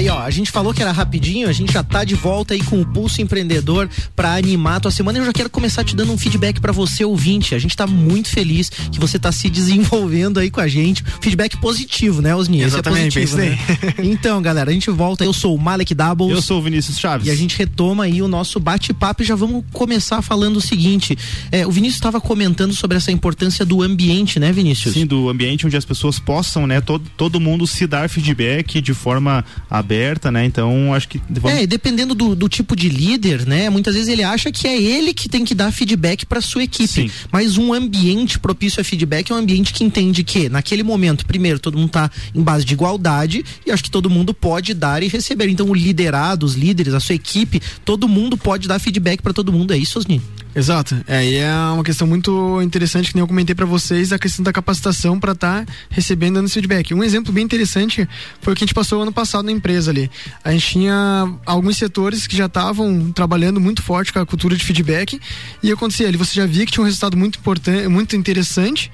Aí, 0.00 0.08
ó, 0.08 0.18
a 0.18 0.30
gente 0.30 0.50
falou 0.50 0.72
que 0.72 0.80
era 0.80 0.92
rapidinho, 0.92 1.46
a 1.46 1.52
gente 1.52 1.74
já 1.74 1.84
tá 1.84 2.04
de 2.04 2.14
volta 2.14 2.54
aí 2.54 2.62
com 2.62 2.80
o 2.80 2.86
Pulso 2.86 3.20
Empreendedor 3.20 3.86
para 4.16 4.34
animar 4.34 4.76
a 4.76 4.80
tua 4.80 4.90
semana. 4.90 5.18
Eu 5.18 5.26
já 5.26 5.32
quero 5.34 5.50
começar 5.50 5.84
te 5.84 5.94
dando 5.94 6.10
um 6.10 6.16
feedback 6.16 6.58
para 6.58 6.72
você, 6.72 7.04
ouvinte. 7.04 7.54
A 7.54 7.58
gente 7.58 7.76
tá 7.76 7.86
muito 7.86 8.30
feliz 8.30 8.70
que 8.70 8.98
você 8.98 9.18
tá 9.18 9.30
se 9.30 9.50
desenvolvendo 9.50 10.40
aí 10.40 10.50
com 10.50 10.58
a 10.58 10.66
gente. 10.66 11.04
Feedback 11.20 11.58
positivo, 11.58 12.22
né, 12.22 12.34
Osni? 12.34 12.62
Exatamente, 12.62 13.18
Esse 13.18 13.38
é 13.38 13.56
positivo, 13.58 13.98
né? 13.98 14.00
Então, 14.10 14.40
galera, 14.40 14.70
a 14.70 14.72
gente 14.72 14.88
volta. 14.90 15.22
Eu 15.22 15.34
sou 15.34 15.54
o 15.54 15.58
Malek 15.58 15.94
Doubles. 15.94 16.30
Eu 16.30 16.40
sou 16.40 16.60
o 16.60 16.62
Vinícius 16.62 16.98
Chaves. 16.98 17.26
E 17.26 17.30
a 17.30 17.36
gente 17.36 17.58
retoma 17.58 18.04
aí 18.04 18.22
o 18.22 18.28
nosso 18.28 18.58
bate-papo 18.58 19.22
e 19.22 19.26
já 19.26 19.34
vamos 19.34 19.62
começar 19.70 20.22
falando 20.22 20.56
o 20.56 20.60
seguinte. 20.62 21.14
É, 21.52 21.66
o 21.66 21.70
Vinícius 21.70 21.96
estava 21.96 22.22
comentando 22.22 22.72
sobre 22.72 22.96
essa 22.96 23.12
importância 23.12 23.66
do 23.66 23.82
ambiente, 23.82 24.40
né, 24.40 24.50
Vinícius? 24.50 24.94
Sim, 24.94 25.04
do 25.04 25.28
ambiente 25.28 25.66
onde 25.66 25.76
as 25.76 25.84
pessoas 25.84 26.18
possam, 26.18 26.66
né, 26.66 26.80
todo, 26.80 27.04
todo 27.18 27.38
mundo 27.38 27.66
se 27.66 27.86
dar 27.86 28.08
feedback 28.08 28.80
de 28.80 28.94
forma 28.94 29.44
aberta, 29.68 29.89
né? 30.30 30.44
Então, 30.44 30.94
acho 30.94 31.08
que. 31.08 31.20
Vamos... 31.28 31.58
É, 31.58 31.62
e 31.62 31.66
dependendo 31.66 32.14
do, 32.14 32.34
do, 32.34 32.48
tipo 32.48 32.76
de 32.76 32.88
líder, 32.88 33.46
né? 33.46 33.68
Muitas 33.68 33.94
vezes 33.94 34.08
ele 34.08 34.22
acha 34.22 34.52
que 34.52 34.66
é 34.66 34.80
ele 34.80 35.12
que 35.12 35.28
tem 35.28 35.44
que 35.44 35.54
dar 35.54 35.72
feedback 35.72 36.24
para 36.24 36.40
sua 36.40 36.62
equipe. 36.62 36.88
Sim. 36.88 37.10
Mas 37.32 37.58
um 37.58 37.72
ambiente 37.72 38.38
propício 38.38 38.80
a 38.80 38.84
feedback 38.84 39.30
é 39.30 39.34
um 39.34 39.38
ambiente 39.38 39.72
que 39.72 39.82
entende 39.82 40.22
que, 40.22 40.48
naquele 40.48 40.82
momento, 40.82 41.26
primeiro, 41.26 41.58
todo 41.58 41.76
mundo 41.76 41.90
tá 41.90 42.10
em 42.34 42.42
base 42.42 42.64
de 42.64 42.74
igualdade 42.74 43.44
e 43.66 43.70
acho 43.70 43.82
que 43.82 43.90
todo 43.90 44.08
mundo 44.08 44.32
pode 44.32 44.74
dar 44.74 45.02
e 45.02 45.08
receber. 45.08 45.48
Então, 45.48 45.68
o 45.68 45.74
liderado, 45.74 46.46
os 46.46 46.54
líderes, 46.54 46.94
a 46.94 47.00
sua 47.00 47.14
equipe, 47.14 47.60
todo 47.84 48.08
mundo 48.08 48.36
pode 48.36 48.68
dar 48.68 48.78
feedback 48.78 49.22
para 49.22 49.32
todo 49.32 49.52
mundo. 49.52 49.72
É 49.72 49.76
isso, 49.76 49.98
Osni? 49.98 50.20
Exato. 50.54 50.96
É, 51.06 51.24
e 51.24 51.36
é 51.36 51.54
uma 51.72 51.84
questão 51.84 52.06
muito 52.06 52.60
interessante 52.62 53.10
que 53.10 53.14
nem 53.14 53.22
eu 53.22 53.28
comentei 53.28 53.54
para 53.54 53.66
vocês, 53.66 54.12
a 54.12 54.18
questão 54.18 54.42
da 54.42 54.52
capacitação 54.52 55.18
para 55.18 55.32
estar 55.32 55.64
tá 55.64 55.72
recebendo 55.88 56.42
esse 56.44 56.54
feedback. 56.54 56.92
Um 56.92 57.04
exemplo 57.04 57.32
bem 57.32 57.44
interessante 57.44 58.08
foi 58.40 58.52
o 58.52 58.56
que 58.56 58.64
a 58.64 58.66
gente 58.66 58.74
passou 58.74 59.02
ano 59.02 59.12
passado 59.12 59.44
na 59.44 59.52
empresa 59.52 59.90
ali. 59.90 60.10
A 60.42 60.52
gente 60.52 60.66
tinha 60.66 61.32
alguns 61.46 61.76
setores 61.76 62.26
que 62.26 62.36
já 62.36 62.46
estavam 62.46 63.12
trabalhando 63.12 63.60
muito 63.60 63.82
forte 63.82 64.12
com 64.12 64.18
a 64.18 64.26
cultura 64.26 64.56
de 64.56 64.64
feedback 64.64 65.20
e 65.62 65.70
acontecia 65.70 66.08
ali, 66.08 66.16
você 66.16 66.34
já 66.34 66.46
via 66.46 66.66
que 66.66 66.72
tinha 66.72 66.82
um 66.82 66.86
resultado 66.86 67.16
muito 67.16 67.38
importante, 67.38 67.86
muito 67.86 68.16
interessante, 68.16 68.90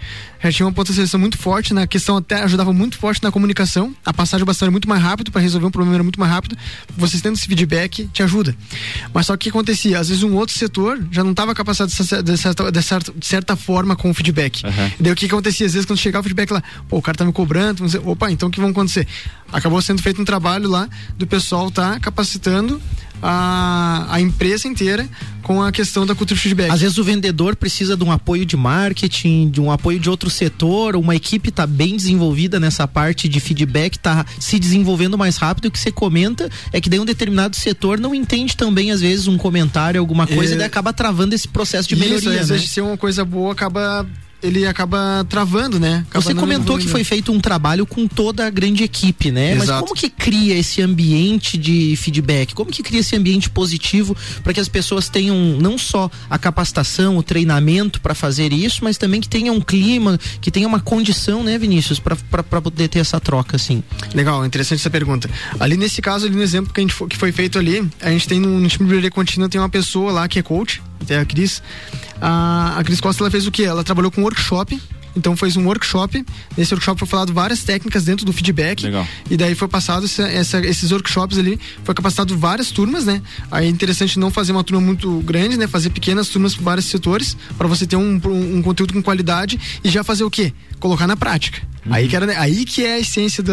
já 0.46 0.52
tinha 0.52 0.66
uma 0.66 0.72
potencialização 0.72 1.18
muito 1.18 1.38
forte 1.38 1.74
na 1.74 1.86
questão, 1.86 2.16
até 2.16 2.42
ajudava 2.42 2.72
muito 2.72 2.98
forte 2.98 3.22
na 3.22 3.30
comunicação, 3.30 3.94
a 4.04 4.12
passagem 4.12 4.44
bastante 4.44 4.70
muito 4.70 4.88
mais 4.88 5.02
rápido 5.02 5.30
para 5.30 5.40
resolver 5.40 5.66
um 5.66 5.70
problema 5.70 5.96
era 5.96 6.02
muito 6.02 6.18
mais 6.18 6.30
rápido. 6.30 6.56
Vocês 6.96 7.22
tendo 7.22 7.34
esse 7.34 7.46
feedback 7.46 8.08
te 8.12 8.22
ajuda. 8.22 8.56
Mas 9.12 9.26
só 9.26 9.36
que 9.36 9.36
o 9.36 9.42
que 9.44 9.48
acontecia? 9.50 9.98
Às 9.98 10.08
vezes 10.08 10.22
um 10.22 10.34
outro 10.34 10.56
setor 10.56 11.02
já 11.10 11.22
não 11.22 11.32
estava 11.32 11.54
capacitado 11.54 11.90
de 11.90 12.36
certa, 12.36 12.70
de, 12.70 12.82
certa, 12.82 13.12
de 13.12 13.26
certa 13.26 13.56
forma 13.56 13.96
com 13.96 14.10
o 14.10 14.14
feedback. 14.14 14.64
Uhum. 14.64 14.90
E 14.98 15.02
daí 15.02 15.12
o 15.12 15.16
que, 15.16 15.26
acontecia? 15.26 15.66
Às 15.66 15.72
vezes 15.72 15.86
quando 15.86 15.98
chegava 15.98 16.20
o 16.20 16.24
feedback 16.24 16.50
lá, 16.50 16.62
pô, 16.88 16.98
o 16.98 17.02
cara 17.02 17.18
tá 17.18 17.24
me 17.24 17.32
cobrando, 17.32 17.84
opa, 18.04 18.30
então 18.30 18.48
o 18.48 18.52
que 18.52 18.60
vai 18.60 18.70
acontecer? 18.70 19.06
Acabou 19.52 19.80
sendo 19.82 20.02
feito 20.02 20.20
um 20.20 20.24
trabalho 20.24 20.68
lá 20.68 20.88
do 21.16 21.26
pessoal 21.26 21.70
tá 21.70 21.98
capacitando 22.00 22.80
a, 23.22 24.06
a 24.10 24.20
empresa 24.20 24.68
inteira 24.68 25.08
com 25.42 25.62
a 25.62 25.70
questão 25.70 26.04
da 26.04 26.12
cultura 26.14 26.36
de 26.36 26.42
feedback. 26.42 26.70
Às 26.70 26.80
vezes 26.80 26.98
o 26.98 27.04
vendedor 27.04 27.54
precisa 27.54 27.96
de 27.96 28.02
um 28.02 28.10
apoio 28.10 28.44
de 28.44 28.56
marketing, 28.56 29.48
de 29.48 29.60
um 29.60 29.70
apoio 29.70 30.00
de 30.00 30.10
outro 30.10 30.28
setor, 30.28 30.96
uma 30.96 31.14
equipe 31.14 31.50
está 31.50 31.66
bem 31.66 31.96
desenvolvida 31.96 32.58
nessa 32.58 32.88
parte 32.88 33.28
de 33.28 33.38
feedback, 33.38 33.94
está 33.94 34.26
se 34.40 34.58
desenvolvendo 34.58 35.16
mais 35.16 35.36
rápido. 35.36 35.66
O 35.66 35.70
que 35.70 35.78
você 35.78 35.92
comenta 35.92 36.50
é 36.72 36.80
que 36.80 36.90
daí 36.90 36.98
um 36.98 37.04
determinado 37.04 37.54
setor 37.54 38.00
não 38.00 38.12
entende 38.12 38.56
também, 38.56 38.90
às 38.90 39.00
vezes, 39.00 39.28
um 39.28 39.38
comentário, 39.38 40.00
alguma 40.00 40.26
coisa, 40.26 40.52
é... 40.52 40.56
e 40.56 40.58
daí 40.58 40.66
acaba 40.66 40.92
travando 40.92 41.34
esse 41.34 41.46
processo 41.46 41.88
de 41.88 41.94
melhoria. 41.94 42.18
Isso, 42.18 42.28
às 42.28 42.48
né? 42.48 42.56
vezes, 42.56 42.70
ser 42.70 42.80
uma 42.80 42.96
coisa 42.96 43.24
boa, 43.24 43.52
acaba 43.52 44.04
ele 44.46 44.66
acaba 44.66 45.24
travando, 45.28 45.78
né? 45.78 46.04
Acaba 46.08 46.24
Você 46.24 46.34
comentou 46.34 46.78
que 46.78 46.88
foi 46.88 47.04
feito 47.04 47.32
um 47.32 47.40
trabalho 47.40 47.86
com 47.86 48.06
toda 48.06 48.46
a 48.46 48.50
grande 48.50 48.84
equipe, 48.84 49.30
né? 49.30 49.52
Exato. 49.52 49.70
Mas 49.70 49.80
como 49.80 49.94
que 49.94 50.08
cria 50.08 50.56
esse 50.56 50.80
ambiente 50.80 51.58
de 51.58 51.96
feedback? 51.96 52.54
Como 52.54 52.70
que 52.70 52.82
cria 52.82 53.00
esse 53.00 53.16
ambiente 53.16 53.50
positivo 53.50 54.16
para 54.42 54.52
que 54.52 54.60
as 54.60 54.68
pessoas 54.68 55.08
tenham 55.08 55.36
não 55.60 55.76
só 55.76 56.10
a 56.30 56.38
capacitação, 56.38 57.16
o 57.16 57.22
treinamento 57.22 58.00
para 58.00 58.14
fazer 58.14 58.52
isso, 58.52 58.84
mas 58.84 58.96
também 58.96 59.20
que 59.20 59.28
tenha 59.28 59.52
um 59.52 59.60
clima, 59.60 60.18
que 60.40 60.50
tenha 60.50 60.66
uma 60.66 60.80
condição, 60.80 61.42
né, 61.42 61.58
Vinícius, 61.58 61.98
para 61.98 62.60
poder 62.60 62.88
ter 62.88 63.00
essa 63.00 63.20
troca, 63.20 63.56
assim. 63.56 63.82
Legal, 64.14 64.44
interessante 64.44 64.80
essa 64.80 64.90
pergunta. 64.90 65.28
Ali 65.58 65.76
nesse 65.76 66.00
caso, 66.00 66.26
ali 66.26 66.36
no 66.36 66.42
exemplo 66.42 66.72
que, 66.72 66.80
a 66.80 66.82
gente, 66.82 66.94
que 67.08 67.16
foi 67.16 67.32
feito 67.32 67.58
ali, 67.58 67.86
a 68.00 68.10
gente 68.10 68.28
tem 68.28 68.40
no, 68.40 68.60
no 68.60 68.68
time 68.68 69.00
de 69.00 69.10
contínua 69.10 69.48
tem 69.48 69.60
uma 69.60 69.68
pessoa 69.68 70.12
lá 70.12 70.28
que 70.28 70.38
é 70.38 70.42
coach, 70.42 70.82
até 71.00 71.18
a 71.18 71.24
Cris. 71.24 71.62
A, 72.20 72.78
a 72.78 72.84
Cris 72.84 73.00
Costa 73.00 73.22
ela 73.22 73.30
fez 73.30 73.46
o 73.46 73.50
que? 73.50 73.64
Ela 73.64 73.84
trabalhou 73.84 74.10
com 74.10 74.22
workshop 74.22 74.80
então 75.16 75.34
fez 75.34 75.56
um 75.56 75.64
workshop. 75.64 76.24
Nesse 76.56 76.74
workshop 76.74 76.98
foi 76.98 77.08
falado 77.08 77.32
várias 77.32 77.64
técnicas 77.64 78.04
dentro 78.04 78.26
do 78.26 78.32
feedback. 78.32 78.82
Legal. 78.82 79.06
E 79.30 79.36
daí 79.36 79.54
foi 79.54 79.66
passado 79.66 80.04
essa, 80.04 80.28
essa, 80.28 80.60
esses 80.60 80.92
workshops 80.92 81.38
ali, 81.38 81.58
foi 81.82 81.94
capacitado 81.94 82.36
várias 82.36 82.70
turmas, 82.70 83.06
né? 83.06 83.22
Aí 83.50 83.66
é 83.66 83.68
interessante 83.68 84.18
não 84.18 84.30
fazer 84.30 84.52
uma 84.52 84.62
turma 84.62 84.82
muito 84.82 85.20
grande, 85.20 85.56
né? 85.56 85.66
Fazer 85.66 85.90
pequenas 85.90 86.28
turmas 86.28 86.54
para 86.54 86.64
vários 86.64 86.86
setores, 86.86 87.36
para 87.56 87.66
você 87.66 87.86
ter 87.86 87.96
um, 87.96 88.20
um, 88.24 88.56
um, 88.58 88.62
conteúdo 88.62 88.92
com 88.92 89.02
qualidade 89.02 89.58
e 89.82 89.88
já 89.88 90.04
fazer 90.04 90.24
o 90.24 90.30
quê? 90.30 90.52
Colocar 90.80 91.06
na 91.06 91.16
prática. 91.16 91.60
Aí, 91.88 92.08
que 92.08 92.16
era, 92.16 92.40
aí 92.40 92.64
que 92.64 92.84
é 92.84 92.94
a 92.94 92.98
essência 92.98 93.44
do 93.44 93.52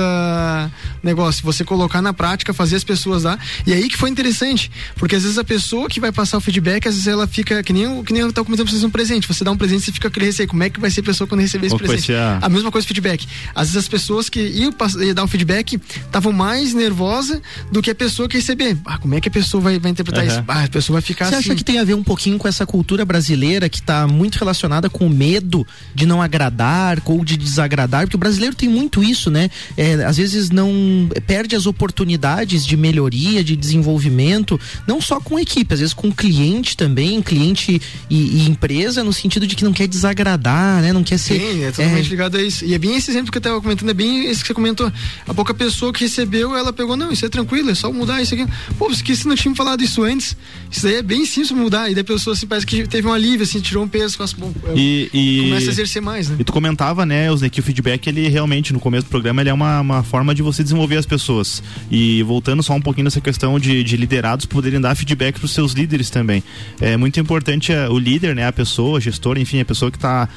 negócio, 1.04 1.44
você 1.44 1.64
colocar 1.64 2.02
na 2.02 2.14
prática, 2.14 2.54
fazer 2.54 2.76
as 2.76 2.84
pessoas 2.84 3.24
lá. 3.24 3.38
E 3.66 3.74
aí 3.74 3.88
que 3.88 3.98
foi 3.98 4.10
interessante, 4.10 4.72
porque 4.96 5.16
às 5.16 5.22
vezes 5.24 5.38
a 5.38 5.44
pessoa 5.44 5.88
que 5.88 6.00
vai 6.00 6.12
passar 6.12 6.38
o 6.38 6.42
feedback, 6.42 6.88
às 6.88 6.96
vezes 6.96 7.08
ela 7.08 7.28
fica, 7.28 7.62
que 7.62 7.72
nem, 7.72 7.86
o- 7.88 8.04
que 8.04 8.12
nem 8.14 8.22
eu 8.24 8.34
tava 8.34 8.46
comentando 8.46 8.66
pra 8.66 8.72
vocês 8.72 8.84
um 8.84 8.90
presente. 8.90 9.28
Você 9.28 9.44
dá 9.44 9.52
um 9.52 9.58
presente, 9.58 9.86
você 9.86 9.92
fica 9.92 10.10
querendo 10.10 10.30
receber. 10.30 10.48
Como 10.48 10.64
é 10.64 10.70
que 10.70 10.80
vai 10.80 10.90
ser 10.90 11.02
a 11.02 11.04
pessoa 11.04 11.28
quando 11.28 11.42
receber 11.42 11.68
esse 11.68 11.78
presente? 11.78 12.14
a- 12.14 12.40
A 12.42 12.50
mesma 12.50 12.72
coisa 12.72 12.88
feedback. 12.88 13.28
Às 13.54 13.68
vezes 13.68 13.78
as 13.78 13.88
pessoas 13.88 14.30
que 14.30 14.40
iam, 14.40 14.74
iam 15.04 15.14
dar 15.14 15.24
o 15.24 15.28
feedback 15.28 15.74
estavam 16.06 16.32
mais 16.34 16.74
nervosas 16.74 17.40
do 17.72 17.82
que 17.82 17.92
a 17.92 17.96
pessoa 17.96 18.28
que 18.28 18.38
receber. 18.38 18.76
Ah, 18.86 18.98
como 18.98 19.14
é 19.14 19.22
que 19.22 19.28
a 19.28 19.32
pessoa 19.32 19.62
vai, 19.62 19.78
vai 19.80 19.92
interpretar 19.92 20.24
Aham. 20.26 20.34
isso? 20.34 20.44
Ah, 20.48 20.64
a 20.64 20.68
pessoa 20.70 20.96
vai 20.96 21.02
ficar 21.04 21.26
Você 21.26 21.36
assim. 21.36 21.50
acha 21.52 21.56
que 21.56 21.64
tem 21.64 21.78
a 21.80 21.84
ver 21.84 21.94
um 21.94 22.04
pouquinho 22.04 22.38
com 22.40 22.48
essa 22.48 22.66
cultura 22.66 23.06
brasileira 23.06 23.70
que 23.70 23.80
está 23.80 24.08
muito 24.08 24.38
relacionada 24.40 24.90
com 24.90 25.06
o 25.06 25.10
medo 25.10 25.66
de 25.94 26.06
não 26.08 26.20
agradar 26.22 27.00
ou 27.14 27.24
de 27.24 27.38
desagradar? 27.38 28.02
Porque 28.04 28.16
o 28.16 28.20
brasileiro 28.20 28.56
tem 28.56 28.68
muito 28.70 29.04
isso, 29.04 29.30
né? 29.30 29.50
É, 29.78 29.94
às 30.06 30.18
vezes 30.18 30.50
não 30.50 31.10
perde 31.28 31.56
as 31.56 31.66
oportunidades 31.66 32.66
de 32.66 32.76
melhoria, 32.76 33.44
de 33.44 33.56
desenvolvimento, 33.56 34.60
não 34.88 35.00
só 35.02 35.20
com 35.20 35.40
equipe, 35.40 35.74
às 35.74 35.80
vezes 35.80 35.94
com 35.94 36.12
cliente 36.12 36.76
também, 36.76 37.22
cliente 37.22 37.82
e, 38.10 38.16
e 38.44 38.50
empresa, 38.50 39.04
no 39.04 39.14
sentido 39.14 39.46
de 39.48 39.56
que 39.56 39.64
não 39.64 39.74
quer 39.74 39.88
desagradar, 39.88 40.82
né? 40.82 40.92
Não 40.94 41.04
quer 41.04 41.18
ser. 41.18 41.40
Sim, 41.40 41.64
é 41.64 41.72
totalmente 41.72 42.10
ligado 42.10 42.38
a 42.38 42.42
isso. 42.44 42.66
E 42.66 42.74
é 42.74 42.78
bem 42.78 42.96
esse 42.96 43.12
exemplo 43.12 43.32
que 43.32 43.38
eu 43.38 43.42
tava 43.42 43.62
comentando, 43.62 43.90
é 43.90 43.94
bem 43.94 44.26
esse 44.26 44.42
que 44.42 44.48
você 44.48 44.54
comentou. 44.54 44.92
A 45.28 45.34
pouca 45.34 45.54
pessoa 45.54 45.94
que 45.94 46.02
recebeu, 46.04 46.56
ela 46.56 46.74
pegou, 46.74 46.96
não, 46.98 47.12
isso 47.12 47.26
é 47.26 47.30
tranquilo, 47.30 47.70
é 47.70 47.76
só 47.76 47.92
mudar 47.92 48.22
isso 48.22 48.34
aqui. 48.34 48.46
Pô, 48.78 48.90
você 48.90 49.28
não 49.28 49.36
tinha 49.36 49.52
me 49.52 49.58
falado 49.58 49.84
isso 49.84 50.04
antes? 50.04 50.36
Isso 50.72 50.84
daí 50.84 50.96
é 50.96 51.02
bem 51.02 51.26
simples 51.26 51.52
mudar. 51.52 51.90
E 51.90 51.94
daí 51.94 52.02
a 52.02 52.06
pessoa 52.06 52.34
assim, 52.36 52.48
parece 52.48 52.66
que 52.66 52.88
teve 52.88 53.08
um 53.08 53.14
alívio, 53.14 53.44
assim, 53.44 53.60
tirou 53.60 53.84
um 53.84 53.88
peso 53.88 54.18
com 54.18 54.24
as. 54.24 54.34
Bom, 54.34 54.52
E, 54.76 55.10
e- 55.14 55.42
Começa 55.44 55.68
a 55.68 55.72
exercer 55.72 56.02
mais, 56.02 56.30
né? 56.30 56.38
E 56.40 56.44
tu 56.44 56.52
comentava, 56.52 57.03
né, 57.06 57.32
os 57.32 57.44
que 57.44 57.60
o 57.60 57.64
feedback, 57.64 58.08
ele 58.08 58.28
realmente, 58.30 58.72
no 58.74 58.80
começo 58.80 59.06
do 59.06 59.10
programa, 59.10 59.42
ele 59.42 59.50
é 59.50 59.54
uma, 59.54 59.82
uma 59.82 60.04
forma 60.04 60.34
de 60.34 60.42
você 60.42 60.64
desenvolver 60.64 60.98
as 60.98 61.06
pessoas. 61.06 61.62
E 61.92 62.24
voltando 62.24 62.64
só 62.64 62.74
um 62.74 62.82
pouquinho 62.82 63.06
nessa 63.06 63.22
questão 63.22 63.60
de, 63.60 63.84
de 63.84 63.98
liderados 63.98 64.46
poderem 64.46 64.80
dar 64.80 64.96
feedback 64.96 65.38
para 65.38 65.46
os 65.46 65.52
seus 65.52 65.74
líderes 65.74 66.10
também. 66.10 66.44
É 66.80 66.96
muito 66.98 67.20
importante 67.20 67.72
é, 67.72 67.90
o 67.90 67.98
líder, 67.98 68.36
né, 68.36 68.48
a 68.48 68.54
pessoa, 68.54 68.98
a 68.98 69.02
gestora, 69.02 69.40
enfim, 69.40 69.60
a 69.60 69.66
pessoa 69.66 69.92
que 69.92 69.98
está 69.98 70.28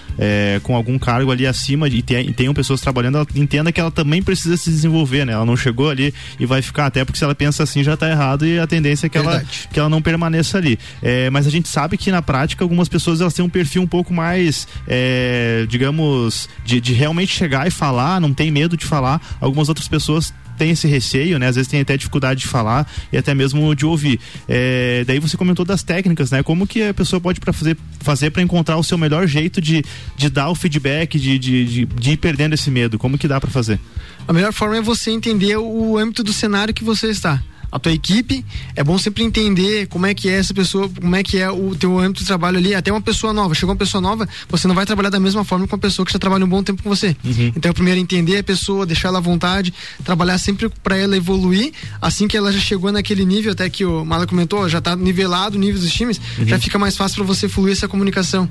com 0.62 0.74
algum 0.74 0.98
cargo 0.98 1.30
ali 1.30 1.46
acima 1.46 1.88
de, 1.88 1.98
e, 1.98 2.02
tem, 2.02 2.28
e 2.28 2.32
tenham 2.32 2.52
pessoas 2.52 2.80
trabalhando, 2.80 3.16
ela 3.16 3.26
entenda 3.34 3.70
que 3.70 3.80
ela 3.80 3.90
também 3.90 4.22
precisa 4.22 4.56
se 4.56 4.70
desenvolver, 4.70 5.24
né? 5.24 5.32
Ela 5.32 5.44
não 5.44 5.56
chegou 5.56 5.90
ali 5.90 6.12
e 6.38 6.46
vai 6.46 6.62
ficar, 6.62 6.86
até 6.86 7.04
porque 7.04 7.18
se 7.18 7.24
ela 7.24 7.34
pensa 7.34 7.62
assim 7.62 7.82
já 7.82 7.94
está 7.94 8.10
errado 8.10 8.46
e 8.46 8.58
a 8.58 8.66
tendência 8.66 9.06
é 9.06 9.08
que 9.08 9.18
ela, 9.18 9.44
que 9.72 9.78
ela 9.78 9.88
não 9.88 10.02
permaneça 10.02 10.58
ali. 10.58 10.78
É, 11.02 11.30
mas 11.30 11.46
a 11.46 11.50
gente 11.50 11.68
sabe 11.68 11.96
que 11.96 12.10
na 12.10 12.22
prática 12.22 12.64
algumas 12.64 12.88
pessoas 12.88 13.20
elas 13.20 13.34
têm 13.34 13.44
um 13.44 13.48
perfil 13.48 13.82
um 13.82 13.86
pouco 13.86 14.12
mais, 14.12 14.66
é, 14.86 15.66
digamos, 15.68 16.48
de, 16.64 16.80
de 16.80 16.92
realmente 16.92 17.32
chegar 17.32 17.66
e 17.66 17.70
falar, 17.70 18.20
não 18.20 18.32
tem 18.32 18.50
medo 18.50 18.76
de 18.76 18.84
falar. 18.84 19.20
Algumas 19.40 19.68
outras 19.68 19.88
pessoas 19.88 20.32
têm 20.56 20.70
esse 20.70 20.86
receio, 20.86 21.38
né? 21.38 21.48
Às 21.48 21.56
vezes 21.56 21.70
tem 21.70 21.80
até 21.80 21.96
dificuldade 21.96 22.40
de 22.40 22.46
falar 22.46 22.90
e 23.12 23.16
até 23.16 23.34
mesmo 23.34 23.74
de 23.74 23.86
ouvir. 23.86 24.18
É, 24.48 25.04
daí 25.06 25.18
você 25.18 25.36
comentou 25.36 25.64
das 25.64 25.82
técnicas, 25.82 26.30
né? 26.30 26.42
Como 26.42 26.66
que 26.66 26.82
a 26.82 26.94
pessoa 26.94 27.20
pode 27.20 27.40
para 27.40 27.52
fazer 27.52 27.76
fazer 28.00 28.30
para 28.30 28.42
encontrar 28.42 28.76
o 28.76 28.84
seu 28.84 28.96
melhor 28.96 29.26
jeito 29.26 29.60
de, 29.60 29.84
de 30.16 30.30
dar 30.30 30.48
o 30.48 30.54
feedback, 30.54 31.18
de, 31.18 31.38
de, 31.38 31.64
de, 31.64 31.84
de 31.84 32.10
ir 32.12 32.16
perdendo 32.16 32.54
esse 32.54 32.70
medo? 32.70 32.98
Como 32.98 33.18
que 33.18 33.28
dá 33.28 33.40
para 33.40 33.50
fazer? 33.50 33.78
A 34.26 34.32
melhor 34.32 34.52
forma 34.52 34.76
é 34.76 34.80
você 34.80 35.10
entender 35.10 35.56
o 35.56 35.98
âmbito 35.98 36.24
do 36.24 36.32
cenário 36.32 36.74
que 36.74 36.82
você 36.82 37.08
está. 37.08 37.42
A 37.70 37.78
tua 37.78 37.92
equipe, 37.92 38.44
é 38.74 38.82
bom 38.84 38.96
sempre 38.98 39.22
entender 39.24 39.86
como 39.88 40.06
é 40.06 40.14
que 40.14 40.28
é 40.28 40.32
essa 40.38 40.54
pessoa, 40.54 40.88
como 40.88 41.14
é 41.16 41.22
que 41.22 41.38
é 41.38 41.50
o 41.50 41.74
teu 41.74 41.98
âmbito 41.98 42.20
de 42.20 42.26
trabalho 42.26 42.58
ali, 42.58 42.74
até 42.74 42.90
uma 42.92 43.00
pessoa 43.00 43.32
nova. 43.32 43.54
Chegou 43.54 43.70
uma 43.74 43.78
pessoa 43.78 44.00
nova, 44.00 44.28
você 44.48 44.66
não 44.68 44.74
vai 44.74 44.86
trabalhar 44.86 45.10
da 45.10 45.20
mesma 45.20 45.44
forma 45.44 45.66
com 45.66 45.74
uma 45.76 45.80
pessoa 45.80 46.06
que 46.06 46.12
já 46.12 46.18
trabalha 46.18 46.44
um 46.44 46.48
bom 46.48 46.62
tempo 46.62 46.82
com 46.82 46.88
você. 46.88 47.16
Então, 47.56 47.72
primeiro 47.72 47.98
entender 48.00 48.38
a 48.38 48.42
pessoa, 48.44 48.86
deixar 48.86 49.08
ela 49.08 49.18
à 49.18 49.20
vontade, 49.20 49.74
trabalhar 50.04 50.38
sempre 50.38 50.68
para 50.82 50.96
ela 50.96 51.16
evoluir, 51.16 51.72
assim 52.00 52.26
que 52.28 52.36
ela 52.36 52.52
já 52.52 52.58
chegou 52.60 52.90
naquele 52.92 53.24
nível, 53.24 53.52
até 53.52 53.68
que 53.68 53.84
o 53.84 54.04
Mala 54.04 54.26
comentou, 54.26 54.68
já 54.68 54.80
tá 54.80 54.94
nivelado 54.96 55.56
o 55.56 55.60
nível 55.60 55.80
dos 55.80 55.92
times, 55.92 56.20
já 56.46 56.58
fica 56.58 56.78
mais 56.78 56.96
fácil 56.96 57.16
para 57.16 57.24
você 57.26 57.48
fluir 57.48 57.72
essa 57.72 57.88
comunicação. 57.88 58.48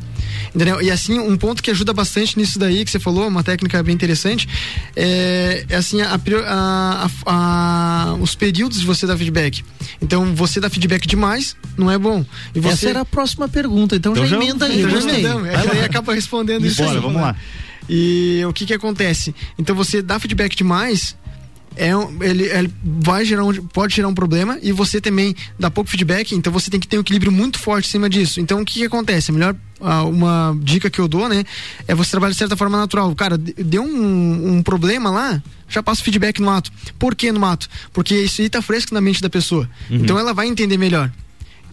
Entendeu? 0.54 0.82
E 0.82 0.92
assim, 0.92 1.20
um 1.20 1.38
ponto 1.38 1.64
que 1.64 1.72
ajuda 1.72 1.94
bastante 1.94 2.38
nisso 2.38 2.60
daí 2.60 2.84
que 2.86 2.92
você 2.92 3.00
falou, 3.00 3.28
uma 3.28 3.44
técnica 3.44 3.82
bem 3.82 3.94
interessante, 3.96 4.48
é, 4.96 5.66
é 5.70 5.76
assim, 5.76 6.02
a, 6.02 6.14
a- 6.14 7.10
a- 7.26 7.32
a- 7.32 8.14
os 8.20 8.36
períodos 8.36 8.80
de 8.80 8.86
você 8.86 9.05
dar 9.06 9.18
feedback. 9.18 9.64
Então, 10.02 10.34
você 10.36 10.60
dá 10.60 10.70
feedback 10.70 11.08
demais, 11.08 11.56
não 11.78 11.90
é 11.90 11.98
bom. 11.98 12.26
E 12.54 12.60
você... 12.60 12.74
Essa 12.74 12.90
era 12.90 13.02
a 13.02 13.06
próxima 13.06 13.48
pergunta, 13.48 13.96
então, 13.96 14.14
Então 14.14 14.26
já 14.26 14.36
emenda 14.36 14.66
aí, 14.66 14.82
então 14.82 15.02
já 15.02 15.10
emendamos. 15.10 15.48
É 15.48 15.62
que 15.62 15.68
daí 15.68 15.84
acaba 15.84 16.14
respondendo 16.14 16.66
isso. 16.66 16.84
Bora, 16.84 17.00
vamos 17.00 17.22
lá. 17.22 17.36
E 17.90 18.42
o 18.48 18.54
que 18.54 18.66
que 18.66 18.74
acontece? 18.74 19.34
Então 19.58 19.76
você 19.76 20.02
dá 20.02 20.20
feedback 20.20 20.56
demais, 20.56 21.16
é 21.76 21.96
um- 21.96 22.22
ele, 22.24 22.44
ele 22.46 22.74
vai 22.84 23.26
gerar 23.26 23.44
um, 23.44 23.54
pode 23.68 23.96
gerar 23.96 24.08
um 24.08 24.14
problema 24.14 24.58
e 24.62 24.72
você 24.72 25.00
também 25.02 25.36
dá 25.60 25.70
pouco 25.70 25.90
feedback, 25.90 26.34
então 26.36 26.52
você 26.52 26.70
tem 26.70 26.80
que 26.80 26.88
ter 26.88 26.98
um 26.98 27.02
equilíbrio 27.02 27.32
muito 27.32 27.60
forte 27.60 27.88
em 27.88 27.92
cima 27.92 28.10
disso. 28.10 28.40
Então 28.40 28.62
o 28.62 28.66
que 28.66 28.80
que 28.80 28.86
acontece? 28.86 29.32
A 29.32 29.34
melhor 29.34 29.56
uma 30.08 30.58
dica 30.62 30.90
que 30.90 31.00
eu 31.00 31.08
dou, 31.08 31.28
né, 31.30 31.44
é 31.88 31.94
você 31.94 32.12
trabalhar 32.12 32.32
de 32.32 32.38
certa 32.38 32.56
forma 32.56 32.78
natural. 32.78 33.14
Cara, 33.16 33.38
de- 33.38 33.54
deu 33.54 33.84
um, 33.84 34.56
um 34.58 34.64
problema 34.64 35.10
lá, 35.10 35.42
já 35.70 35.84
passa 35.84 36.02
o 36.02 36.04
feedback 36.04 36.42
no 36.42 36.50
ato. 36.50 36.72
Por 36.98 37.14
que 37.16 37.32
no 37.32 37.46
ato? 37.46 37.68
Porque 37.94 38.16
isso 38.16 38.42
aí 38.42 38.50
tá 38.50 38.62
fresco 38.62 38.94
na 38.94 39.02
mente 39.02 39.22
da 39.22 39.30
pessoa. 39.30 39.70
Uhum. 39.90 39.98
Então 39.98 40.18
ela 40.18 40.34
vai 40.34 40.48
entender 40.48 40.78
melhor. 40.78 41.12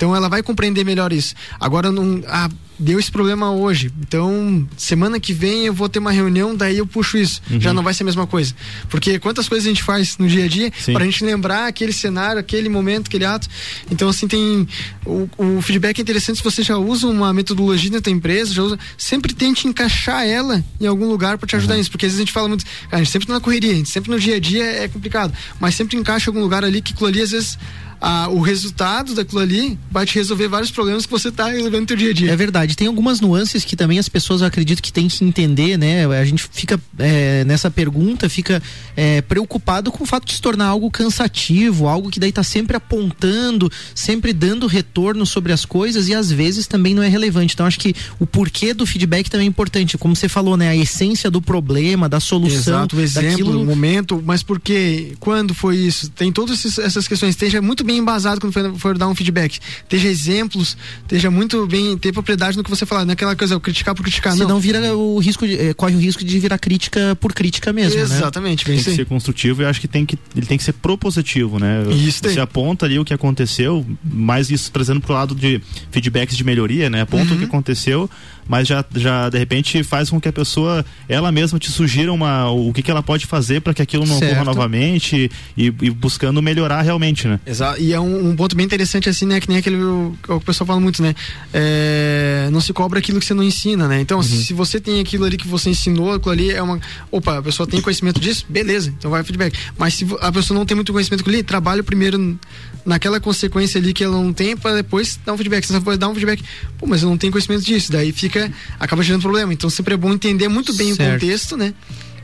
Então 0.03 0.17
ela 0.17 0.29
vai 0.29 0.43
compreender 0.43 0.85
melhor 0.85 1.12
isso. 1.12 1.33
Agora 1.61 1.93
não, 1.93 2.25
ah, 2.27 2.51
deu 2.77 2.99
esse 2.99 3.09
problema 3.09 3.53
hoje. 3.53 3.93
Então 4.01 4.69
semana 4.77 5.21
que 5.21 5.33
vem 5.33 5.67
eu 5.67 5.73
vou 5.73 5.88
ter 5.88 6.01
uma 6.01 6.11
reunião, 6.11 6.57
daí 6.57 6.79
eu 6.79 6.87
puxo 6.87 7.17
isso. 7.17 7.41
Uhum. 7.49 7.61
Já 7.61 7.73
não 7.73 7.85
vai 7.85 7.95
ser 7.95 8.03
a 8.03 8.07
mesma 8.07 8.27
coisa. 8.27 8.53
Porque 8.88 9.21
quantas 9.21 9.49
coisas 9.49 9.65
a 9.65 9.69
gente 9.69 9.85
faz 9.85 10.19
no 10.19 10.27
dia 10.27 10.47
a 10.47 10.49
dia 10.49 10.73
para 10.87 11.05
a 11.05 11.07
gente 11.07 11.25
lembrar 11.25 11.69
aquele 11.69 11.93
cenário, 11.93 12.41
aquele 12.41 12.69
momento, 12.69 13.07
aquele 13.07 13.25
ato. 13.25 13.49
Então 13.93 14.09
assim 14.09 14.27
tem 14.27 14.67
o, 15.07 15.29
o 15.38 15.62
feedback 15.62 16.01
é 16.01 16.03
interessante 16.03 16.38
se 16.38 16.43
você 16.43 16.65
já 16.65 16.77
usa 16.77 17.07
uma 17.07 17.33
metodologia 17.33 17.93
na 17.93 18.01
tua 18.01 18.12
empresa, 18.12 18.53
já 18.53 18.62
usa, 18.62 18.79
sempre 18.99 19.33
tente 19.33 19.69
encaixar 19.69 20.27
ela 20.27 20.65
em 20.81 20.87
algum 20.87 21.07
lugar 21.07 21.38
para 21.38 21.47
te 21.47 21.55
ajudar 21.55 21.77
nisso, 21.77 21.93
porque 21.93 22.07
às 22.07 22.11
vezes 22.11 22.19
a 22.19 22.25
gente 22.25 22.33
fala 22.33 22.49
muito, 22.49 22.65
a 22.91 22.99
gente 22.99 23.11
sempre 23.11 23.29
tá 23.29 23.35
na 23.35 23.41
correria, 23.41 23.71
a 23.71 23.77
gente 23.77 23.88
sempre 23.88 24.11
no 24.11 24.19
dia 24.19 24.35
a 24.35 24.41
dia 24.41 24.65
é 24.65 24.88
complicado, 24.88 25.33
mas 25.61 25.77
sempre 25.77 25.97
encaixa 25.97 26.29
em 26.29 26.31
algum 26.31 26.41
lugar 26.41 26.65
ali 26.65 26.83
que 26.83 26.93
aquilo 26.93 27.09
ali 27.09 27.23
às 27.23 27.31
vezes 27.31 27.57
ah, 28.05 28.29
o 28.29 28.41
resultado 28.41 29.15
daquilo 29.15 29.41
ali 29.41 29.79
vai 29.88 30.05
te 30.05 30.17
resolver 30.17 30.49
vários 30.49 30.73
problemas 30.73 31.07
que 31.07 31.12
você 31.12 31.31
tá 31.31 31.47
resolvendo 31.47 31.83
no 31.83 31.87
teu 31.87 31.97
dia 31.97 32.11
a 32.11 32.12
dia. 32.12 32.33
É 32.33 32.37
verdade, 32.37 32.77
tem 32.77 32.88
algumas 32.88 33.21
nuances 33.21 33.65
que 33.65 33.77
também 33.77 33.97
as 33.97 34.09
pessoas 34.09 34.41
eu 34.41 34.49
acredito 34.49 34.83
que 34.83 34.93
tem 34.93 35.07
que 35.07 35.25
entender, 35.25 35.79
né? 35.79 36.05
A 36.07 36.25
gente 36.25 36.43
fica 36.51 36.81
é, 36.99 37.45
nessa 37.45 37.71
pergunta, 37.71 38.29
fica 38.29 38.61
é, 38.97 39.23
preocupado 39.23 39.93
com 39.93 40.03
o 40.03 40.07
fato 40.07 40.27
de 40.27 40.35
se 40.35 40.43
tornar 40.43 40.67
algo 40.67 40.91
cansativo, 40.91 41.87
algo 41.87 42.11
que 42.11 42.19
daí 42.19 42.33
tá 42.33 42.43
sempre 42.43 42.77
apontando, 42.77 43.71
sempre 43.95 44.33
dando 44.33 44.67
retorno 44.67 45.25
sobre 45.25 45.53
as 45.53 45.65
coisas 45.65 46.09
e 46.09 46.15
às 46.15 46.29
vezes 46.33 46.67
também 46.67 46.95
não 46.95 47.05
é 47.05 47.09
relevante. 47.09 47.55
Então 47.55 47.67
acho 47.67 47.79
que 47.79 47.95
o 48.19 48.27
porquê 48.27 48.75
do 48.75 48.85
feedback 48.85 49.31
também 49.31 49.47
é 49.47 49.49
importante, 49.49 49.97
como 49.97 50.17
você 50.17 50.29
falou, 50.29 50.57
né? 50.57 50.71
A 50.71 50.77
essência 50.77 51.31
do 51.31 51.41
problema, 51.41 52.09
da 52.09 52.19
solução, 52.19 52.81
Exato, 52.81 52.97
o 52.97 53.01
exemplo, 53.01 53.31
daquilo 53.31 53.62
o 53.62 53.65
momento, 53.65 54.21
mas 54.27 54.43
por 54.43 54.59
quê? 54.59 55.12
Quando 55.21 55.55
foi 55.55 55.77
isso? 55.77 56.11
Tem 56.11 56.33
todas 56.33 56.79
essas 56.79 57.07
questões. 57.07 57.31
Esteja 57.31 57.62
muito 57.62 57.85
bem 57.85 57.91
embasado 57.98 58.40
quando 58.40 58.52
for, 58.52 58.74
for 58.78 58.98
dar 58.98 59.09
um 59.09 59.14
feedback. 59.14 59.59
Esteja 59.83 60.09
exemplos, 60.09 60.76
esteja 61.02 61.31
muito 61.31 61.66
bem, 61.66 61.96
ter 61.98 62.12
propriedade 62.12 62.57
no 62.57 62.62
que 62.64 62.70
você 62.70 62.85
falar. 62.87 63.05
Não 63.05 63.11
é 63.11 63.14
aquela 63.14 63.35
coisa, 63.37 63.55
eu 63.55 63.61
criticar 63.61 63.94
por 63.94 64.02
criticar, 64.02 64.33
Senão 64.33 64.48
não. 64.48 64.61
vira 64.61 64.94
o 64.96 65.18
risco, 65.18 65.46
de, 65.46 65.55
eh, 65.59 65.74
corre 65.74 65.94
o 65.94 65.98
risco 65.98 66.24
de 66.24 66.38
virar 66.38 66.59
crítica 66.59 67.16
por 67.20 67.33
crítica 67.33 67.72
mesmo, 67.72 67.96
né? 67.96 68.02
Exatamente, 68.05 68.64
bem 68.64 68.76
tem 68.76 68.85
que 68.85 68.94
ser 68.94 69.07
construtivo 69.07 69.62
e 69.62 69.64
acho 69.64 69.81
que 69.81 69.88
tem 69.88 70.05
que 70.07 70.18
ele 70.37 70.46
tem 70.46 70.59
que 70.59 70.64
ser 70.64 70.72
propositivo, 70.74 71.59
né? 71.59 71.83
Isso 71.90 72.20
Você 72.22 72.40
aponta 72.40 72.87
ali 72.87 72.98
o 72.98 73.05
que 73.05 73.12
aconteceu, 73.14 73.85
mais 74.05 74.50
isso 74.50 74.70
trazendo 74.70 75.00
pro 75.00 75.12
lado 75.12 75.35
de 75.35 75.61
feedbacks 75.90 76.37
de 76.37 76.44
melhoria, 76.44 76.88
né? 76.90 77.02
Aponta 77.02 77.31
Uhum. 77.31 77.37
o 77.37 77.38
que 77.38 77.44
aconteceu, 77.44 78.09
mas 78.48 78.68
já, 78.68 78.85
já 78.94 79.28
de 79.28 79.38
repente 79.38 79.83
faz 79.83 80.11
com 80.11 80.20
que 80.20 80.28
a 80.28 80.33
pessoa 80.33 80.85
ela 81.09 81.31
mesma 81.33 81.59
te 81.59 81.70
sugira 81.70 82.12
uma 82.12 82.50
o 82.50 82.72
que, 82.72 82.83
que 82.83 82.90
ela 82.90 83.02
pode 83.02 83.26
fazer 83.26 83.61
para 83.61 83.74
que 83.74 83.83
aquilo 83.83 84.07
não 84.07 84.16
ocorra 84.16 84.33
Certo. 84.33 84.44
novamente 84.44 85.31
e, 85.57 85.66
e 85.66 85.90
buscando 85.90 86.42
melhorar 86.42 86.83
realmente, 86.83 87.26
né? 87.28 87.40
Exato. 87.46 87.81
E 87.81 87.92
é 87.92 88.00
um, 88.00 88.31
um 88.31 88.37
ponto 88.37 88.57
bem 88.57 88.66
interessante 88.66 89.09
assim, 89.09 89.26
né? 89.26 89.40
Que 89.40 89.48
nem 89.48 89.59
aquele 89.59 89.76
o, 89.76 90.16
o 90.28 90.40
pessoal 90.40 90.66
fala 90.66 90.81
muito, 90.81 91.02
né? 91.02 91.14
É, 91.52 92.48
não 92.52 92.61
se 92.61 92.72
cobra 92.72 92.98
aquilo 92.98 93.18
que 93.20 93.26
você 93.26 93.35
não 93.35 93.42
ensina, 93.42 93.87
né? 93.88 94.00
Então, 94.00 94.22
se 94.22 94.52
você 94.52 94.81
tem 94.81 95.00
aquilo 95.00 95.24
ali 95.24 95.37
que 95.37 95.46
você 95.46 95.70
ensinou, 95.70 96.12
aquilo 96.12 96.33
ali 96.33 96.50
é 96.50 96.62
uma. 96.62 96.81
Opa, 97.11 97.38
a 97.38 97.42
pessoa 97.42 97.66
tem 97.66 97.81
conhecimento 97.81 98.20
disso, 98.20 98.46
beleza, 98.48 98.92
então 98.96 99.11
vai 99.11 99.22
feedback. 99.22 99.59
Mas 99.78 99.94
se 99.94 100.07
a 100.20 100.33
pessoa 100.33 100.59
não 100.59 100.66
tem 100.66 100.74
muito 100.74 100.92
conhecimento 100.92 101.28
ali, 101.28 101.42
trabalha 101.42 101.83
primeiro 101.83 102.38
naquela 102.85 103.20
consequência 103.20 103.78
ali 103.78 103.92
que 103.92 104.02
ela 104.02 104.16
não 104.16 104.33
tem, 104.33 104.57
para 104.57 104.76
depois 104.76 105.18
dar 105.24 105.33
um 105.33 105.37
feedback. 105.37 105.64
Se 105.64 105.72
você 105.72 105.81
for 105.81 105.96
dar 105.96 106.09
um 106.09 106.14
feedback, 106.14 106.42
pô, 106.78 106.87
mas 106.87 107.02
eu 107.02 107.09
não 107.09 107.16
tenho 107.16 107.33
conhecimento 107.33 107.64
disso, 107.64 107.92
daí 107.92 108.12
fica. 108.12 108.32
Acaba 108.79 109.03
gerando 109.03 109.23
problema. 109.23 109.53
Então 109.53 109.68
sempre 109.68 109.95
é 109.95 109.97
bom 109.97 110.12
entender 110.12 110.49
muito 110.49 110.75
bem 110.75 110.95
Certo. 110.95 111.09
o 111.09 111.12
contexto, 111.21 111.57
né? 111.57 111.75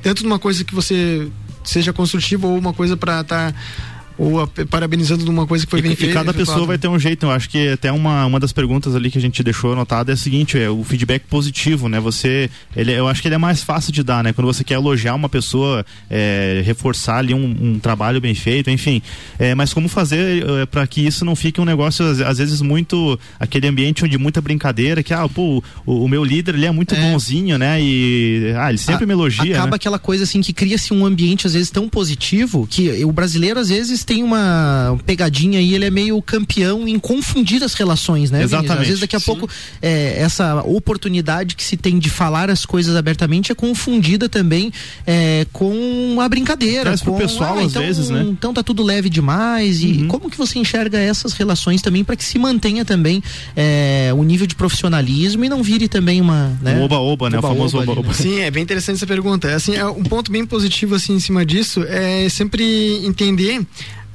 Tanto 0.02 0.22
numa 0.22 0.38
coisa 0.38 0.64
que 0.64 0.74
você 0.74 1.28
seja 1.64 1.92
construtivo 1.92 2.48
ou 2.48 2.58
uma 2.58 2.72
coisa 2.72 2.96
para 2.96 3.20
estar 3.20 3.54
ou 4.18 4.40
a, 4.40 4.48
parabenizando 4.68 5.24
de 5.24 5.30
uma 5.30 5.46
coisa 5.46 5.64
que 5.64 5.70
foi 5.70 5.78
e, 5.78 5.82
bem 5.82 5.94
feita. 5.94 6.10
E 6.10 6.14
cada 6.14 6.34
pessoa 6.34 6.66
vai 6.66 6.76
ter 6.76 6.88
um 6.88 6.98
jeito. 6.98 7.26
Eu 7.26 7.30
acho 7.30 7.48
que 7.48 7.68
até 7.68 7.92
uma, 7.92 8.26
uma 8.26 8.40
das 8.40 8.52
perguntas 8.52 8.96
ali 8.96 9.10
que 9.10 9.18
a 9.18 9.20
gente 9.20 9.42
deixou 9.42 9.72
anotada 9.72 10.10
é 10.10 10.14
a 10.14 10.16
seguinte: 10.16 10.58
é 10.58 10.68
o 10.68 10.82
feedback 10.82 11.22
positivo, 11.28 11.88
né? 11.88 12.00
Você, 12.00 12.50
ele, 12.76 12.92
eu 12.92 13.06
acho 13.06 13.22
que 13.22 13.28
ele 13.28 13.36
é 13.36 13.38
mais 13.38 13.62
fácil 13.62 13.92
de 13.92 14.02
dar, 14.02 14.24
né? 14.24 14.32
Quando 14.32 14.46
você 14.46 14.64
quer 14.64 14.74
elogiar 14.74 15.14
uma 15.14 15.28
pessoa, 15.28 15.86
é, 16.10 16.62
reforçar 16.64 17.18
ali 17.18 17.32
um, 17.32 17.56
um, 17.60 17.78
trabalho 17.78 18.20
bem 18.20 18.34
feito, 18.34 18.70
enfim. 18.70 19.00
É, 19.38 19.54
mas 19.54 19.72
como 19.72 19.88
fazer 19.88 20.44
é, 20.44 20.66
para 20.66 20.86
que 20.86 21.06
isso 21.06 21.24
não 21.24 21.36
fique 21.36 21.60
um 21.60 21.64
negócio 21.64 22.04
às, 22.04 22.20
às, 22.20 22.38
vezes 22.38 22.60
muito 22.60 23.18
aquele 23.38 23.68
ambiente 23.68 24.04
onde 24.04 24.18
muita 24.18 24.40
brincadeira, 24.40 25.02
que 25.02 25.14
ah, 25.14 25.28
pô, 25.28 25.62
o, 25.86 26.04
o 26.04 26.08
meu 26.08 26.24
líder 26.24 26.54
ele 26.54 26.66
é 26.66 26.70
muito 26.72 26.94
é. 26.94 27.00
bonzinho, 27.00 27.56
né? 27.56 27.80
E 27.80 28.52
ah, 28.58 28.68
ele 28.68 28.78
sempre 28.78 29.04
a, 29.04 29.06
me 29.06 29.12
elogia. 29.12 29.54
Acaba 29.54 29.70
né? 29.70 29.76
aquela 29.76 29.98
coisa 29.98 30.24
assim 30.24 30.40
que 30.40 30.52
cria-se 30.52 30.92
um 30.92 31.06
ambiente 31.06 31.46
às 31.46 31.54
vezes 31.54 31.70
tão 31.70 31.88
positivo 31.88 32.66
que 32.68 33.04
o 33.04 33.12
brasileiro 33.12 33.60
às 33.60 33.68
vezes 33.68 34.07
tem 34.08 34.22
uma 34.22 34.98
pegadinha 35.04 35.58
aí, 35.58 35.74
ele 35.74 35.84
é 35.84 35.90
meio 35.90 36.20
campeão 36.22 36.88
em 36.88 36.98
confundir 36.98 37.62
as 37.62 37.74
relações, 37.74 38.30
né? 38.30 38.42
Exatamente. 38.42 38.80
Às 38.80 38.86
vezes 38.86 39.00
daqui 39.00 39.14
a 39.14 39.20
Sim. 39.20 39.26
pouco 39.26 39.50
é, 39.82 40.14
essa 40.18 40.62
oportunidade 40.62 41.54
que 41.54 41.62
se 41.62 41.76
tem 41.76 41.98
de 41.98 42.08
falar 42.08 42.48
as 42.48 42.64
coisas 42.64 42.96
abertamente 42.96 43.52
é 43.52 43.54
confundida 43.54 44.26
também 44.26 44.72
é, 45.06 45.46
com 45.52 46.16
a 46.22 46.26
brincadeira. 46.26 46.84
Traz 46.84 47.02
com, 47.02 47.10
pro 47.10 47.26
pessoal 47.26 47.58
ah, 47.58 47.60
às 47.60 47.72
então, 47.72 47.82
vezes, 47.82 48.08
né? 48.08 48.24
Então 48.30 48.54
tá 48.54 48.62
tudo 48.62 48.82
leve 48.82 49.10
demais. 49.10 49.82
E 49.82 49.88
uhum. 49.88 50.08
como 50.08 50.30
que 50.30 50.38
você 50.38 50.58
enxerga 50.58 50.96
essas 50.96 51.34
relações 51.34 51.82
também 51.82 52.02
para 52.02 52.16
que 52.16 52.24
se 52.24 52.38
mantenha 52.38 52.86
também 52.86 53.22
é, 53.54 54.10
o 54.16 54.22
nível 54.22 54.46
de 54.46 54.54
profissionalismo 54.54 55.44
e 55.44 55.50
não 55.50 55.62
vire 55.62 55.86
também 55.86 56.18
uma. 56.18 56.58
Né? 56.62 56.82
Oba-oba, 56.82 57.28
né? 57.28 57.36
Oba, 57.36 57.48
o 57.48 57.50
famoso 57.50 57.78
oba-oba. 57.78 58.08
Né? 58.08 58.14
Sim, 58.14 58.40
é 58.40 58.50
bem 58.50 58.62
interessante 58.62 58.96
essa 58.96 59.06
pergunta. 59.06 59.54
Assim, 59.54 59.74
é 59.74 59.84
um 59.84 60.02
ponto 60.02 60.32
bem 60.32 60.46
positivo 60.46 60.94
assim 60.94 61.12
em 61.12 61.20
cima 61.20 61.44
disso 61.44 61.84
é 61.86 62.26
sempre 62.30 63.04
entender 63.04 63.60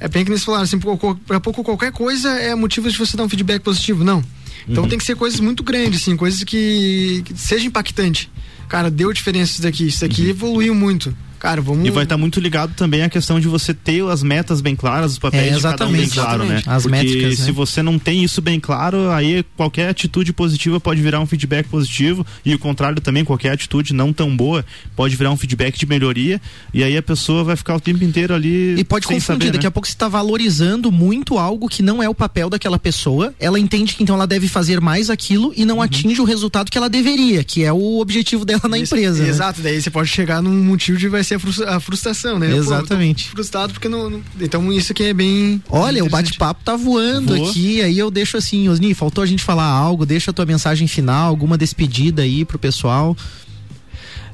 é 0.00 0.08
bem 0.08 0.24
que 0.24 0.30
eles 0.30 0.44
falaram 0.44 0.64
assim, 0.64 0.78
para 0.78 1.40
pouco 1.40 1.62
qualquer 1.62 1.92
coisa 1.92 2.28
é 2.30 2.54
motivo 2.54 2.90
de 2.90 2.98
você 2.98 3.16
dar 3.16 3.24
um 3.24 3.28
feedback 3.28 3.62
positivo. 3.62 4.04
Não. 4.04 4.22
Então 4.68 4.84
uhum. 4.84 4.88
tem 4.88 4.98
que 4.98 5.04
ser 5.04 5.14
coisas 5.14 5.40
muito 5.40 5.62
grandes, 5.62 6.02
assim, 6.02 6.16
coisas 6.16 6.42
que, 6.42 7.22
que 7.24 7.38
seja 7.38 7.66
impactante. 7.66 8.30
Cara, 8.68 8.90
deu 8.90 9.12
diferença 9.12 9.52
isso 9.52 9.62
daqui, 9.62 9.86
isso 9.86 10.00
daqui 10.00 10.22
uhum. 10.22 10.30
evoluiu 10.30 10.74
muito. 10.74 11.14
Cara, 11.44 11.60
vamos... 11.60 11.86
E 11.86 11.90
vai 11.90 12.04
estar 12.04 12.14
tá 12.14 12.18
muito 12.18 12.40
ligado 12.40 12.72
também 12.72 13.02
à 13.02 13.08
questão 13.10 13.38
de 13.38 13.46
você 13.46 13.74
ter 13.74 14.02
as 14.08 14.22
metas 14.22 14.62
bem 14.62 14.74
claras, 14.74 15.12
os 15.12 15.18
papéis 15.18 15.52
é, 15.52 15.56
de 15.56 15.60
cada 15.60 15.86
um 15.86 15.92
bem 15.92 16.08
claro, 16.08 16.42
né? 16.42 16.62
As 16.66 16.84
Porque 16.84 16.96
métricas, 16.96 17.38
se 17.38 17.48
né? 17.48 17.52
você 17.52 17.82
não 17.82 17.98
tem 17.98 18.24
isso 18.24 18.40
bem 18.40 18.58
claro, 18.58 19.10
aí 19.10 19.44
qualquer 19.54 19.90
atitude 19.90 20.32
positiva 20.32 20.80
pode 20.80 21.02
virar 21.02 21.20
um 21.20 21.26
feedback 21.26 21.68
positivo 21.68 22.24
e 22.46 22.54
o 22.54 22.58
contrário 22.58 22.98
também, 22.98 23.26
qualquer 23.26 23.50
atitude 23.50 23.92
não 23.92 24.10
tão 24.10 24.34
boa 24.34 24.64
pode 24.96 25.16
virar 25.16 25.32
um 25.32 25.36
feedback 25.36 25.78
de 25.78 25.84
melhoria 25.84 26.40
e 26.72 26.82
aí 26.82 26.96
a 26.96 27.02
pessoa 27.02 27.44
vai 27.44 27.56
ficar 27.56 27.76
o 27.76 27.80
tempo 27.80 28.02
inteiro 28.02 28.32
ali 28.32 28.76
E 28.78 28.82
pode 28.82 29.06
confundir, 29.06 29.26
saber, 29.26 29.50
daqui 29.50 29.64
né? 29.64 29.68
a 29.68 29.70
pouco 29.70 29.86
você 29.86 29.92
está 29.92 30.08
valorizando 30.08 30.90
muito 30.90 31.36
algo 31.36 31.68
que 31.68 31.82
não 31.82 32.02
é 32.02 32.08
o 32.08 32.14
papel 32.14 32.48
daquela 32.48 32.78
pessoa, 32.78 33.34
ela 33.38 33.60
entende 33.60 33.94
que 33.94 34.02
então 34.02 34.16
ela 34.16 34.26
deve 34.26 34.48
fazer 34.48 34.80
mais 34.80 35.10
aquilo 35.10 35.52
e 35.54 35.66
não 35.66 35.76
uhum. 35.76 35.82
atinge 35.82 36.22
o 36.22 36.24
resultado 36.24 36.70
que 36.70 36.78
ela 36.78 36.88
deveria, 36.88 37.44
que 37.44 37.62
é 37.62 37.70
o 37.70 38.00
objetivo 38.00 38.46
dela 38.46 38.62
na 38.66 38.78
empresa. 38.78 39.22
Né? 39.22 39.28
Exato, 39.28 39.60
daí 39.60 39.78
você 39.78 39.90
pode 39.90 40.08
chegar 40.08 40.40
num 40.40 40.64
motivo 40.64 40.96
de 40.96 41.06
vai 41.06 41.22
ser 41.22 41.33
a 41.66 41.80
frustração 41.80 42.38
né? 42.38 42.54
Exatamente. 42.54 43.24
Pô, 43.24 43.30
frustrado 43.32 43.72
porque 43.72 43.88
não, 43.88 44.10
não, 44.10 44.22
Então 44.40 44.72
isso 44.72 44.92
aqui 44.92 45.04
é 45.04 45.14
bem. 45.14 45.62
Olha, 45.68 46.04
o 46.04 46.08
bate-papo 46.08 46.62
tá 46.64 46.76
voando 46.76 47.36
Voa. 47.36 47.50
aqui. 47.50 47.82
Aí 47.82 47.98
eu 47.98 48.10
deixo 48.10 48.36
assim, 48.36 48.68
Osni, 48.68 48.94
faltou 48.94 49.22
a 49.22 49.26
gente 49.26 49.42
falar 49.42 49.66
algo, 49.66 50.06
deixa 50.06 50.30
a 50.30 50.34
tua 50.34 50.46
mensagem 50.46 50.86
final, 50.86 51.28
alguma 51.28 51.56
despedida 51.58 52.22
aí 52.22 52.44
pro 52.44 52.58
pessoal. 52.58 53.16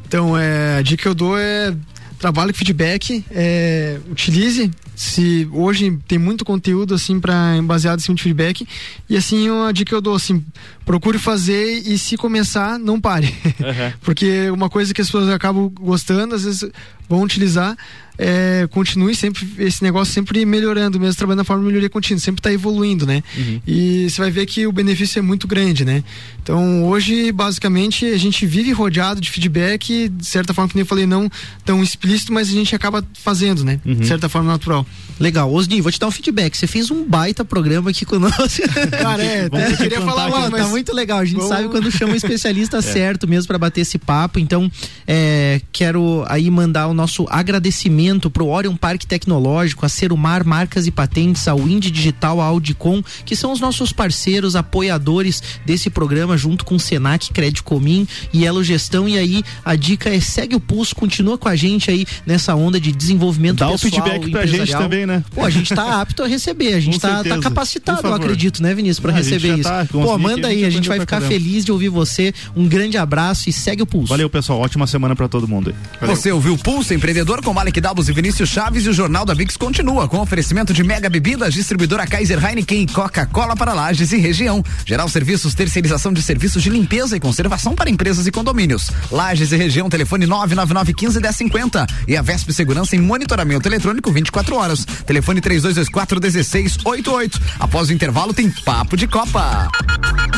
Então, 0.06 0.36
é, 0.36 0.78
a 0.78 0.82
dica 0.82 1.02
que 1.02 1.08
eu 1.08 1.14
dou 1.14 1.38
é 1.38 1.74
trabalhe 2.18 2.52
com 2.52 2.58
feedback, 2.58 3.24
é, 3.30 3.98
utilize. 4.10 4.70
Se 5.00 5.48
hoje 5.50 5.98
tem 6.06 6.18
muito 6.18 6.44
conteúdo 6.44 6.92
assim 6.92 7.18
para 7.18 7.58
baseado 7.62 8.00
em 8.00 8.02
cima 8.02 8.14
de 8.14 8.22
feedback 8.22 8.68
e 9.08 9.16
assim 9.16 9.48
uma 9.48 9.72
dica 9.72 9.88
que 9.88 9.94
eu 9.94 10.00
dou 10.02 10.14
assim, 10.14 10.44
procure 10.84 11.18
fazer 11.18 11.78
e 11.86 11.96
se 11.96 12.18
começar 12.18 12.78
não 12.78 13.00
pare, 13.00 13.34
uhum. 13.46 13.92
porque 14.04 14.50
uma 14.50 14.68
coisa 14.68 14.92
que 14.92 15.00
as 15.00 15.06
pessoas 15.06 15.30
acabam 15.30 15.70
gostando 15.70 16.34
às 16.34 16.44
vezes 16.44 16.70
vão 17.08 17.22
utilizar 17.22 17.78
é, 18.22 18.68
continue 18.70 19.14
sempre 19.14 19.48
esse 19.59 19.83
negócio 19.83 20.12
sempre 20.12 20.44
melhorando, 20.44 21.00
mesmo 21.00 21.16
trabalhando 21.16 21.38
na 21.38 21.44
forma 21.44 21.62
de 21.62 21.68
melhoria 21.68 21.88
contínua, 21.88 22.20
sempre 22.20 22.40
está 22.40 22.52
evoluindo, 22.52 23.06
né? 23.06 23.22
Uhum. 23.35 23.61
E 23.66 24.11
você 24.11 24.20
vai 24.20 24.30
ver 24.30 24.44
que 24.44 24.66
o 24.66 24.72
benefício 24.72 25.18
é 25.18 25.22
muito 25.22 25.48
grande, 25.48 25.87
né? 25.87 26.04
Então 26.42 26.85
hoje, 26.85 27.33
basicamente, 27.33 28.04
a 28.04 28.18
gente 28.18 28.44
vive 28.44 28.72
rodeado 28.72 29.22
de 29.22 29.30
feedback, 29.30 30.11
de 30.11 30.26
certa 30.26 30.52
forma, 30.52 30.68
que 30.68 30.74
nem 30.76 30.83
eu 30.83 30.87
falei, 30.87 31.06
não 31.06 31.30
tão 31.64 31.83
explícito, 31.83 32.30
mas 32.30 32.50
a 32.50 32.52
gente 32.52 32.74
acaba 32.74 33.02
fazendo, 33.14 33.64
né? 33.64 33.80
Uhum. 33.87 33.94
De 33.94 34.06
certa 34.06 34.28
forma 34.28 34.52
natural. 34.52 34.85
Legal. 35.18 35.50
Osni, 35.50 35.80
vou 35.80 35.90
te 35.90 35.98
dar 35.98 36.09
um 36.09 36.11
feedback. 36.11 36.54
Você 36.56 36.66
fez 36.66 36.90
um 36.90 37.04
baita 37.04 37.42
programa 37.42 37.88
aqui 37.88 38.04
conosco. 38.04 38.62
Cara, 39.00 39.22
é, 39.22 39.46
eu 39.46 39.76
queria 39.78 40.00
falar 40.02 40.26
lá, 40.26 40.42
tá 40.42 40.50
mas... 40.50 40.62
Tá 40.62 40.68
muito 40.68 40.94
legal. 40.94 41.20
A 41.20 41.24
gente 41.24 41.37
Vamos... 41.37 41.48
sabe 41.48 41.68
quando 41.68 41.90
chama 41.90 42.12
um 42.12 42.16
especialista 42.16 42.78
é. 42.78 42.83
certo 42.83 43.26
mesmo 43.26 43.46
para 43.48 43.59
bater 43.59 43.80
esse 43.80 43.98
papo. 43.98 44.38
Então, 44.38 44.70
é, 45.06 45.61
quero 45.72 46.24
aí 46.26 46.50
mandar 46.50 46.87
o 46.87 46.94
nosso 46.94 47.26
agradecimento 47.30 48.10
para 48.31 48.42
o 48.42 48.49
Orion 48.49 48.75
Parque 48.75 49.07
Tecnológico, 49.07 49.85
a 49.85 49.88
Serumar 49.88 50.44
Marcas 50.44 50.87
e 50.87 50.90
Patentes, 50.90 51.46
ao 51.46 51.61
Indy 51.61 51.90
Digital, 51.90 52.40
a 52.40 52.44
Audicom, 52.46 53.03
que 53.25 53.37
são 53.37 53.53
os 53.53 53.61
nossos 53.61 53.92
parceiros, 53.92 54.57
apoiadores 54.57 55.42
desse 55.66 55.90
programa, 55.90 56.37
junto 56.37 56.64
com 56.64 56.77
o 56.77 56.81
Senac, 56.81 57.33
Credicomim 57.33 58.09
e 58.33 58.44
Elo 58.44 58.64
Gestão. 58.64 59.09
E 59.09 59.18
aí 59.18 59.42
a 59.64 59.77
dica 59.77 60.09
é 60.09 60.18
segue 60.18 60.57
o 60.57 60.61
pulso, 60.61 60.96
continua 60.96 61.37
com 61.37 61.49
a 61.49 61.55
gente 61.55 61.90
aí 61.90 62.07
nessa 62.27 62.55
onda 62.55 62.81
de 62.81 62.90
desenvolvimento 62.90 63.59
Dá 63.59 63.68
pessoal. 63.68 63.92
Dá 63.92 63.99
o 63.99 64.03
feedback 64.03 64.31
pra 64.31 64.46
gente 64.46 64.73
também, 64.73 65.07
né? 65.07 65.23
Pô, 65.35 65.44
a 65.44 65.51
gente 65.51 65.75
tá 65.75 66.01
apto 66.01 66.23
a 66.23 66.27
receber, 66.27 66.75
a 66.75 66.81
gente 66.81 66.99
tá, 67.01 67.23
tá, 67.23 67.38
capacitado, 67.38 68.07
eu 68.07 68.14
acredito, 68.14 68.62
né, 68.62 68.75
Vinícius, 68.75 69.01
para 69.01 69.12
receber 69.12 69.59
isso. 69.59 69.68
Tá, 69.68 69.87
Pô, 69.90 70.16
manda 70.18 70.49
aí, 70.49 70.64
a 70.64 70.70
gente 70.70 70.88
vai 70.88 70.99
ficar 70.99 71.20
feliz 71.20 71.64
de 71.64 71.73
ouvir 71.73 71.88
você. 71.88 72.33
Um 72.57 72.66
grande 72.66 72.96
abraço 72.96 73.49
e 73.49 73.53
segue 73.53 73.83
o 73.83 73.87
pulso. 73.87 74.09
Valeu, 74.09 74.31
pessoal. 74.31 74.61
Ótima 74.61 74.87
semana 74.87 75.14
para 75.14 75.29
todo 75.29 75.46
mundo 75.46 75.75
aí. 76.01 76.07
Você 76.09 76.33
ouviu 76.33 76.55
o 76.55 76.59
Pulso 76.59 76.94
Empreendedor 76.94 77.42
com 77.42 77.53
Malek 77.53 77.81
E 78.08 78.12
Vinícius 78.12 78.48
Chaves 78.48 78.86
e 78.86 78.88
o 78.88 78.92
Jornal 78.92 79.24
da 79.24 79.34
Mix 79.34 79.56
continua 79.56 80.08
com 80.08 80.18
oferecimento 80.18 80.72
de 80.72 80.82
Mega 80.82 81.10
Bebidas, 81.10 81.52
distribuidora 81.52 82.06
Kaiser 82.06 82.42
Heineken 82.42 82.82
e 82.82 82.86
Coca-Cola 82.86 83.54
para 83.56 83.74
lajes 83.74 84.12
e 84.12 84.16
região. 84.16 84.64
Geral 84.86 85.08
Serviços, 85.08 85.54
terceirização 85.54 86.12
de 86.12 86.22
serviços 86.22 86.62
de 86.62 86.70
limpeza 86.70 87.16
e 87.16 87.20
conservação 87.20 87.74
para 87.74 87.90
empresas 87.90 88.26
e 88.26 88.30
condomínios. 88.30 88.90
Lages 89.10 89.52
e 89.52 89.56
região, 89.56 89.90
telefone 89.90 90.26
999 90.26 90.94
15 90.94 91.20
1050 91.20 91.86
e 92.08 92.16
a 92.16 92.22
Vesp 92.22 92.50
Segurança 92.52 92.96
em 92.96 93.00
monitoramento 93.00 93.68
eletrônico 93.68 94.12
24 94.12 94.56
horas. 94.56 94.84
Telefone 94.84 95.40
3224 95.40 96.20
1688. 96.20 97.40
Após 97.58 97.88
o 97.88 97.92
intervalo 97.92 98.32
tem 98.32 98.50
papo 98.50 98.96
de 98.96 99.06
Copa. 99.06 99.68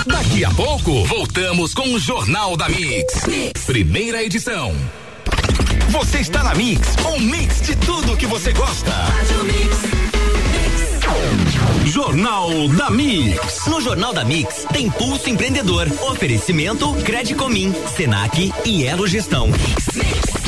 Daqui 0.07 0.45
a 0.45 0.51
pouco 0.51 1.05
voltamos 1.05 1.75
com 1.75 1.95
o 1.95 1.99
Jornal 1.99 2.57
da 2.57 2.69
mix. 2.69 3.27
mix. 3.27 3.65
Primeira 3.65 4.23
edição. 4.23 4.75
Você 5.91 6.19
está 6.21 6.43
na 6.43 6.55
Mix, 6.55 6.89
um 7.07 7.19
mix 7.19 7.61
de 7.61 7.77
tudo 7.77 8.17
que 8.17 8.27
você 8.27 8.53
gosta. 8.53 8.93
Jornal 11.87 12.69
da 12.69 12.91
Mix. 12.91 13.67
No 13.67 13.81
Jornal 13.81 14.13
da 14.13 14.25
Mix 14.25 14.67
tem 14.73 14.91
Pulso 14.91 15.29
Empreendedor, 15.29 15.89
oferecimento 16.03 16.95
Credicomim, 17.05 17.75
Senac 17.95 18.53
e 18.65 18.87
Elo 18.87 19.07
Gestão. 19.07 19.49
Mix. 19.49 20.42